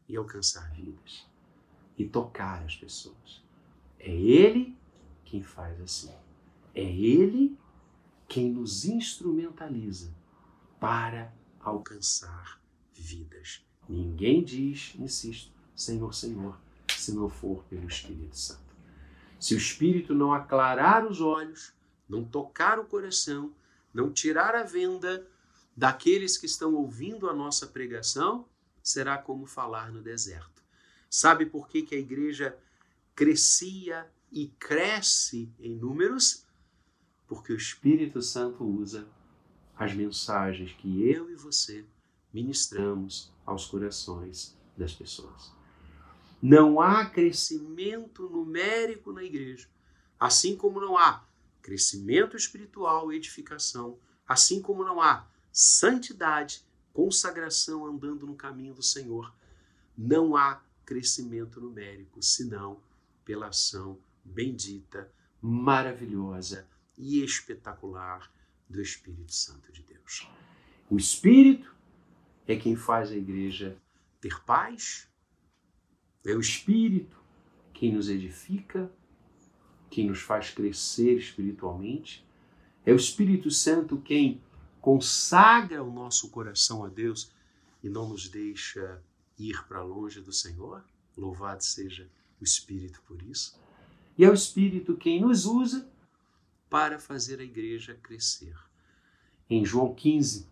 e 0.08 0.16
alcançar 0.16 0.70
vidas 0.72 1.26
e 1.96 2.04
tocar 2.06 2.62
as 2.64 2.76
pessoas. 2.76 3.42
É 3.98 4.10
Ele 4.10 4.76
quem 5.24 5.42
faz 5.42 5.80
assim. 5.80 6.12
É 6.74 6.84
Ele 6.84 7.58
quem 8.28 8.52
nos 8.52 8.84
instrumentaliza 8.84 10.12
para 10.78 11.32
alcançar 11.60 12.60
vidas. 12.94 13.64
Ninguém 13.88 14.44
diz, 14.44 14.94
insisto, 14.98 15.52
Senhor, 15.74 16.12
Senhor, 16.14 16.60
se 16.88 17.12
não 17.12 17.28
for 17.28 17.64
pelo 17.64 17.88
Espírito 17.88 18.36
Santo. 18.36 18.76
Se 19.40 19.54
o 19.54 19.58
Espírito 19.58 20.14
não 20.14 20.32
aclarar 20.32 21.06
os 21.06 21.20
olhos, 21.20 21.72
não 22.08 22.24
tocar 22.24 22.78
o 22.78 22.84
coração, 22.84 23.52
não 23.92 24.12
tirar 24.12 24.54
a 24.54 24.62
venda 24.62 25.26
daqueles 25.76 26.36
que 26.36 26.46
estão 26.46 26.74
ouvindo 26.74 27.28
a 27.28 27.34
nossa 27.34 27.66
pregação, 27.66 28.48
será 28.82 29.18
como 29.18 29.46
falar 29.46 29.92
no 29.92 30.02
deserto. 30.02 30.62
Sabe 31.10 31.46
por 31.46 31.68
que, 31.68 31.82
que 31.82 31.94
a 31.94 31.98
igreja 31.98 32.58
crescia 33.14 34.10
e 34.30 34.48
cresce 34.58 35.52
em 35.58 35.74
números? 35.74 36.46
Porque 37.26 37.52
o 37.52 37.56
Espírito 37.56 38.22
Santo 38.22 38.64
usa 38.64 39.06
as 39.76 39.94
mensagens 39.94 40.72
que 40.72 41.08
eu 41.08 41.30
e 41.30 41.34
você 41.34 41.84
ministramos 42.32 43.32
aos 43.46 43.66
corações 43.66 44.56
das 44.76 44.92
pessoas. 44.92 45.52
Não 46.42 46.80
há 46.80 47.06
crescimento 47.06 48.28
numérico 48.28 49.12
na 49.12 49.22
igreja, 49.22 49.68
assim 50.18 50.56
como 50.56 50.80
não 50.80 50.96
há 50.96 51.24
crescimento 51.62 52.36
espiritual 52.36 53.12
e 53.12 53.16
edificação, 53.16 53.98
assim 54.26 54.60
como 54.60 54.84
não 54.84 55.00
há 55.00 55.28
santidade, 55.52 56.64
consagração 56.92 57.86
andando 57.86 58.26
no 58.26 58.34
caminho 58.34 58.74
do 58.74 58.82
Senhor. 58.82 59.34
Não 59.96 60.36
há 60.36 60.62
crescimento 60.84 61.60
numérico, 61.60 62.22
senão 62.22 62.80
pela 63.24 63.48
ação 63.48 63.98
bendita, 64.24 65.12
maravilhosa 65.40 66.68
e 66.96 67.22
espetacular 67.22 68.32
do 68.68 68.80
Espírito 68.80 69.32
Santo 69.32 69.72
de 69.72 69.82
Deus. 69.82 70.28
O 70.90 70.96
Espírito 70.96 71.74
é 72.46 72.56
quem 72.56 72.74
faz 72.74 73.10
a 73.10 73.16
igreja 73.16 73.76
ter 74.20 74.42
paz, 74.44 75.08
é 76.24 76.32
o 76.32 76.40
Espírito 76.40 77.18
quem 77.78 77.92
nos 77.92 78.08
edifica, 78.08 78.90
quem 79.90 80.06
nos 80.06 80.20
faz 80.20 80.50
crescer 80.50 81.16
espiritualmente, 81.18 82.26
é 82.84 82.92
o 82.92 82.96
Espírito 82.96 83.50
Santo 83.50 83.98
quem 83.98 84.40
consagra 84.80 85.82
o 85.82 85.92
nosso 85.92 86.30
coração 86.30 86.84
a 86.84 86.88
Deus 86.88 87.30
e 87.82 87.88
não 87.88 88.08
nos 88.08 88.28
deixa 88.28 89.02
ir 89.38 89.62
para 89.66 89.82
longe 89.82 90.20
do 90.20 90.32
Senhor. 90.32 90.84
Louvado 91.16 91.62
seja 91.64 92.08
o 92.40 92.44
Espírito 92.44 93.02
por 93.06 93.20
isso. 93.22 93.58
E 94.16 94.24
é 94.24 94.30
o 94.30 94.34
Espírito 94.34 94.96
quem 94.96 95.20
nos 95.20 95.44
usa 95.46 95.88
para 96.70 96.98
fazer 96.98 97.40
a 97.40 97.44
igreja 97.44 97.94
crescer. 98.02 98.56
Em 99.48 99.64
João 99.64 99.94
15, 99.94 100.46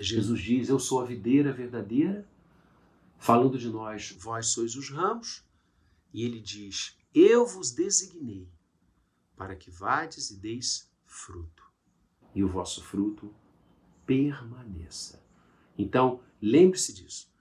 Jesus 0.00 0.40
diz: 0.40 0.68
Eu 0.68 0.78
sou 0.78 1.00
a 1.00 1.04
videira 1.04 1.52
verdadeira, 1.52 2.26
falando 3.18 3.58
de 3.58 3.68
nós, 3.68 4.14
vós 4.18 4.48
sois 4.48 4.74
os 4.76 4.90
ramos. 4.90 5.44
E 6.12 6.24
ele 6.24 6.40
diz: 6.40 6.96
Eu 7.14 7.46
vos 7.46 7.70
designei 7.70 8.48
para 9.36 9.54
que 9.54 9.70
vades 9.70 10.30
e 10.32 10.36
deis 10.36 10.90
fruto, 11.06 11.62
e 12.34 12.42
o 12.42 12.48
vosso 12.48 12.82
fruto 12.82 13.32
permaneça. 14.04 15.24
Então, 15.78 16.20
lembre-se 16.42 16.92
disso. 16.92 17.32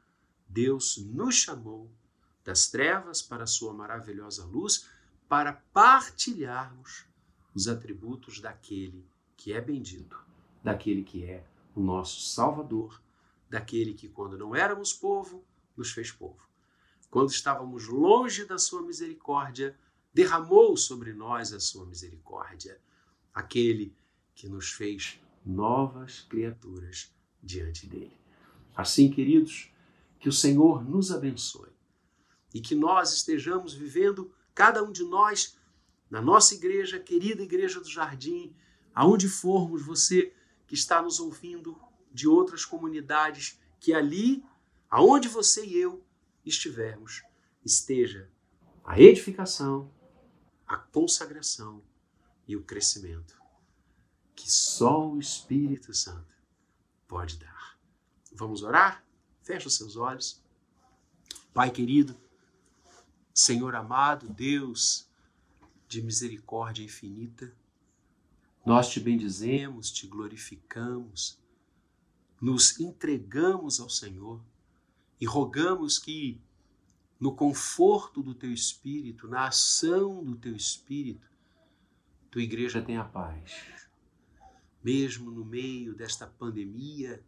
Deus 0.47 0.97
nos 0.97 1.33
chamou 1.33 1.91
das 2.43 2.67
trevas 2.67 3.21
para 3.23 3.45
a 3.45 3.47
sua 3.47 3.73
maravilhosa 3.73 4.45
luz 4.45 4.87
para 5.27 5.53
partilharmos 5.53 7.07
os 7.55 7.67
atributos 7.67 8.39
daquele 8.39 9.03
que 9.35 9.53
é 9.53 9.59
bendito, 9.59 10.23
daquele 10.63 11.03
que 11.03 11.25
é 11.25 11.43
o 11.75 11.81
nosso 11.81 12.21
Salvador, 12.21 13.01
daquele 13.49 13.95
que, 13.95 14.07
quando 14.07 14.37
não 14.37 14.55
éramos 14.55 14.93
povo, 14.93 15.43
nos 15.75 15.91
fez 15.91 16.11
povo. 16.11 16.52
Quando 17.13 17.29
estávamos 17.29 17.85
longe 17.85 18.43
da 18.43 18.57
sua 18.57 18.81
misericórdia, 18.81 19.77
derramou 20.11 20.75
sobre 20.75 21.13
nós 21.13 21.53
a 21.53 21.59
sua 21.59 21.85
misericórdia, 21.85 22.81
aquele 23.31 23.95
que 24.33 24.49
nos 24.49 24.71
fez 24.71 25.19
novas 25.45 26.21
criaturas 26.21 27.13
diante 27.39 27.85
dele. 27.85 28.17
Assim, 28.75 29.11
queridos, 29.11 29.71
que 30.19 30.27
o 30.27 30.33
Senhor 30.33 30.83
nos 30.83 31.11
abençoe 31.11 31.69
e 32.51 32.59
que 32.59 32.73
nós 32.73 33.13
estejamos 33.13 33.75
vivendo, 33.75 34.33
cada 34.55 34.83
um 34.83 34.91
de 34.91 35.03
nós, 35.03 35.55
na 36.09 36.19
nossa 36.19 36.55
igreja, 36.55 36.97
querida 36.99 37.43
Igreja 37.43 37.79
do 37.79 37.87
Jardim, 37.87 38.55
aonde 38.91 39.29
formos, 39.29 39.85
você 39.85 40.33
que 40.65 40.73
está 40.73 40.99
nos 40.99 41.19
ouvindo 41.19 41.79
de 42.11 42.27
outras 42.27 42.65
comunidades, 42.65 43.59
que 43.79 43.93
ali, 43.93 44.43
aonde 44.89 45.27
você 45.27 45.63
e 45.63 45.77
eu 45.77 46.02
estivermos, 46.45 47.23
esteja 47.63 48.29
a 48.83 48.99
edificação, 48.99 49.91
a 50.67 50.77
consagração 50.77 51.81
e 52.47 52.55
o 52.55 52.63
crescimento 52.63 53.43
que 54.35 54.51
só 54.51 55.09
o 55.09 55.19
Espírito 55.19 55.93
Santo 55.93 56.35
pode 57.07 57.37
dar. 57.37 57.77
Vamos 58.33 58.63
orar? 58.63 59.05
Feche 59.41 59.67
os 59.67 59.75
seus 59.75 59.95
olhos. 59.95 60.41
Pai 61.53 61.69
querido, 61.69 62.17
Senhor 63.33 63.75
amado, 63.75 64.27
Deus 64.27 65.07
de 65.87 66.01
misericórdia 66.01 66.83
infinita, 66.83 67.55
nós 68.65 68.89
te 68.89 68.99
bendizemos, 68.99 69.91
te 69.91 70.07
glorificamos, 70.07 71.37
nos 72.41 72.79
entregamos 72.79 73.79
ao 73.79 73.89
Senhor 73.89 74.41
e 75.23 75.25
rogamos 75.25 75.97
que, 75.97 76.37
no 77.17 77.33
conforto 77.33 78.21
do 78.21 78.35
teu 78.35 78.51
espírito, 78.51 79.25
na 79.25 79.47
ação 79.47 80.21
do 80.21 80.35
teu 80.35 80.53
espírito, 80.53 81.25
tua 82.29 82.43
igreja 82.43 82.81
tenha 82.81 83.05
paz. 83.05 83.87
Mesmo 84.83 85.31
no 85.31 85.45
meio 85.45 85.95
desta 85.95 86.27
pandemia, 86.27 87.23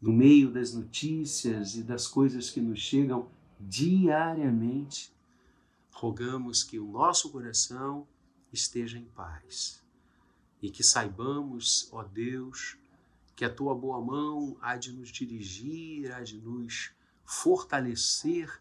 no 0.00 0.12
meio 0.12 0.52
das 0.52 0.72
notícias 0.72 1.74
e 1.74 1.82
das 1.82 2.06
coisas 2.06 2.48
que 2.48 2.60
nos 2.60 2.78
chegam 2.78 3.28
diariamente, 3.58 5.12
rogamos 5.90 6.62
que 6.62 6.78
o 6.78 6.86
nosso 6.86 7.32
coração 7.32 8.06
esteja 8.52 8.96
em 8.96 9.06
paz 9.06 9.82
e 10.62 10.70
que 10.70 10.84
saibamos, 10.84 11.88
ó 11.90 12.04
Deus, 12.04 12.78
que 13.34 13.44
a 13.44 13.52
tua 13.52 13.74
boa 13.74 14.00
mão 14.00 14.56
há 14.60 14.76
de 14.76 14.92
nos 14.92 15.08
dirigir, 15.08 16.12
há 16.12 16.22
de 16.22 16.38
nos 16.38 16.99
fortalecer 17.30 18.60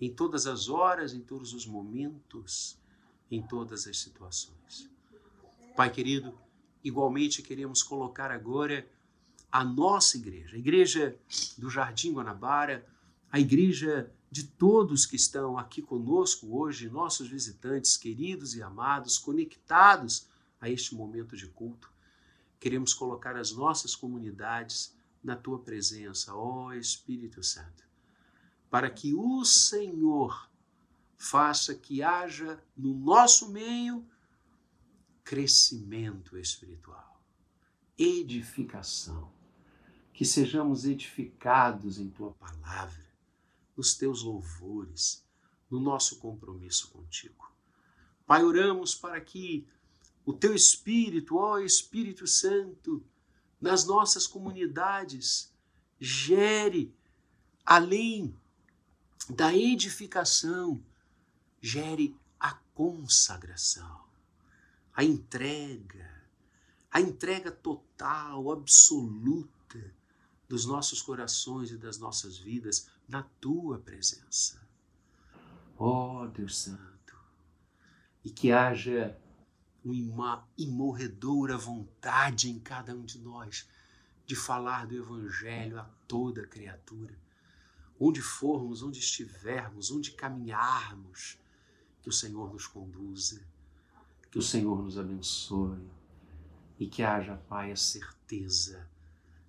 em 0.00 0.10
todas 0.10 0.46
as 0.46 0.70
horas, 0.70 1.12
em 1.12 1.20
todos 1.20 1.52
os 1.52 1.66
momentos, 1.66 2.78
em 3.30 3.42
todas 3.42 3.86
as 3.86 3.98
situações. 3.98 4.88
Pai 5.76 5.90
querido, 5.90 6.32
igualmente 6.82 7.42
queremos 7.42 7.82
colocar 7.82 8.30
agora 8.30 8.88
a 9.52 9.62
nossa 9.62 10.16
igreja, 10.16 10.56
a 10.56 10.58
igreja 10.58 11.18
do 11.58 11.68
Jardim 11.68 12.14
Guanabara, 12.14 12.86
a 13.30 13.38
igreja 13.38 14.10
de 14.30 14.44
todos 14.44 15.04
que 15.04 15.16
estão 15.16 15.58
aqui 15.58 15.82
conosco 15.82 16.58
hoje, 16.58 16.88
nossos 16.88 17.28
visitantes 17.28 17.98
queridos 17.98 18.54
e 18.56 18.62
amados, 18.62 19.18
conectados 19.18 20.26
a 20.58 20.70
este 20.70 20.94
momento 20.94 21.36
de 21.36 21.46
culto. 21.46 21.92
Queremos 22.58 22.94
colocar 22.94 23.36
as 23.36 23.52
nossas 23.52 23.94
comunidades 23.94 24.96
na 25.22 25.36
tua 25.36 25.58
presença, 25.58 26.34
ó 26.34 26.72
Espírito 26.72 27.42
Santo, 27.42 27.87
para 28.70 28.90
que 28.90 29.14
o 29.14 29.44
Senhor 29.44 30.48
faça 31.16 31.74
que 31.74 32.02
haja 32.02 32.62
no 32.76 32.94
nosso 32.94 33.50
meio 33.50 34.06
crescimento 35.24 36.38
espiritual, 36.38 37.20
edificação, 37.98 39.32
que 40.12 40.24
sejamos 40.24 40.84
edificados 40.84 41.98
em 41.98 42.08
tua 42.08 42.32
palavra, 42.32 43.06
nos 43.76 43.94
teus 43.94 44.22
louvores, 44.22 45.24
no 45.70 45.78
nosso 45.78 46.18
compromisso 46.18 46.90
contigo. 46.90 47.52
Pai, 48.26 48.42
oramos 48.42 48.94
para 48.94 49.20
que 49.20 49.66
o 50.24 50.32
teu 50.32 50.54
Espírito, 50.54 51.36
ó 51.36 51.58
Espírito 51.58 52.26
Santo, 52.26 53.04
nas 53.60 53.86
nossas 53.86 54.26
comunidades, 54.26 55.52
gere, 55.98 56.94
além 57.64 58.36
da 59.28 59.54
edificação, 59.54 60.82
gere 61.60 62.16
a 62.40 62.54
consagração, 62.74 64.04
a 64.94 65.04
entrega, 65.04 66.10
a 66.90 67.00
entrega 67.00 67.50
total, 67.50 68.50
absoluta 68.50 69.94
dos 70.48 70.64
nossos 70.64 71.02
corações 71.02 71.70
e 71.70 71.76
das 71.76 71.98
nossas 71.98 72.38
vidas 72.38 72.88
na 73.06 73.22
tua 73.40 73.78
presença. 73.78 74.60
Ó 75.76 76.22
oh, 76.22 76.26
Deus 76.26 76.58
Santo, 76.58 77.16
e 78.24 78.30
que 78.30 78.50
haja 78.50 79.16
uma 79.84 80.46
imorredora 80.56 81.56
vontade 81.56 82.50
em 82.50 82.58
cada 82.58 82.94
um 82.94 83.04
de 83.04 83.18
nós 83.18 83.68
de 84.26 84.34
falar 84.34 84.86
do 84.86 84.96
Evangelho 84.96 85.78
a 85.78 85.84
toda 86.06 86.46
criatura. 86.46 87.14
Onde 88.00 88.22
formos, 88.22 88.82
onde 88.82 88.98
estivermos, 88.98 89.90
onde 89.90 90.12
caminharmos, 90.12 91.38
que 92.00 92.08
o 92.08 92.12
Senhor 92.12 92.52
nos 92.52 92.66
conduza, 92.66 93.42
que 94.30 94.38
o 94.38 94.42
Senhor 94.42 94.82
nos 94.82 94.98
abençoe 94.98 95.78
e 96.78 96.86
que 96.86 97.02
haja, 97.02 97.36
Pai, 97.48 97.72
a 97.72 97.76
certeza 97.76 98.88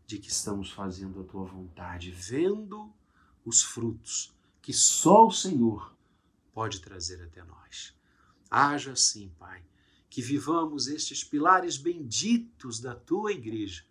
de 0.07 0.17
que 0.17 0.29
estamos 0.29 0.71
fazendo 0.71 1.21
a 1.21 1.23
tua 1.23 1.43
vontade, 1.43 2.09
vendo 2.09 2.91
os 3.45 3.61
frutos 3.61 4.33
que 4.61 4.73
só 4.73 5.27
o 5.27 5.31
Senhor 5.31 5.95
pode 6.53 6.81
trazer 6.81 7.23
até 7.23 7.43
nós. 7.43 7.95
Haja 8.49 8.93
assim, 8.93 9.31
Pai, 9.37 9.63
que 10.09 10.21
vivamos 10.21 10.87
estes 10.87 11.23
pilares 11.23 11.77
benditos 11.77 12.79
da 12.79 12.95
tua 12.95 13.31
igreja, 13.31 13.85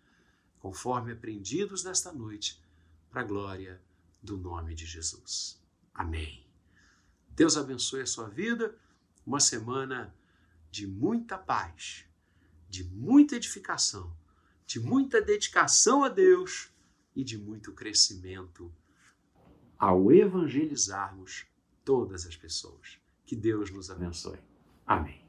conforme 0.59 1.13
aprendidos 1.13 1.83
nesta 1.83 2.11
noite, 2.11 2.61
para 3.09 3.21
a 3.21 3.23
glória 3.23 3.81
do 4.21 4.37
nome 4.37 4.75
de 4.75 4.85
Jesus. 4.85 5.61
Amém. 5.93 6.45
Deus 7.29 7.57
abençoe 7.57 8.01
a 8.01 8.05
sua 8.05 8.27
vida, 8.27 8.75
uma 9.25 9.39
semana 9.39 10.13
de 10.71 10.85
muita 10.85 11.37
paz, 11.37 12.05
de 12.67 12.83
muita 12.83 13.35
edificação, 13.35 14.15
de 14.65 14.79
muita 14.79 15.21
dedicação 15.21 16.03
a 16.03 16.09
Deus 16.09 16.69
e 17.15 17.23
de 17.23 17.37
muito 17.37 17.71
crescimento 17.73 18.71
ao 19.77 20.11
evangelizarmos 20.11 21.45
todas 21.83 22.25
as 22.25 22.35
pessoas. 22.35 22.99
Que 23.25 23.35
Deus 23.35 23.71
nos 23.71 23.89
abençoe. 23.89 24.39
Amém. 24.85 25.28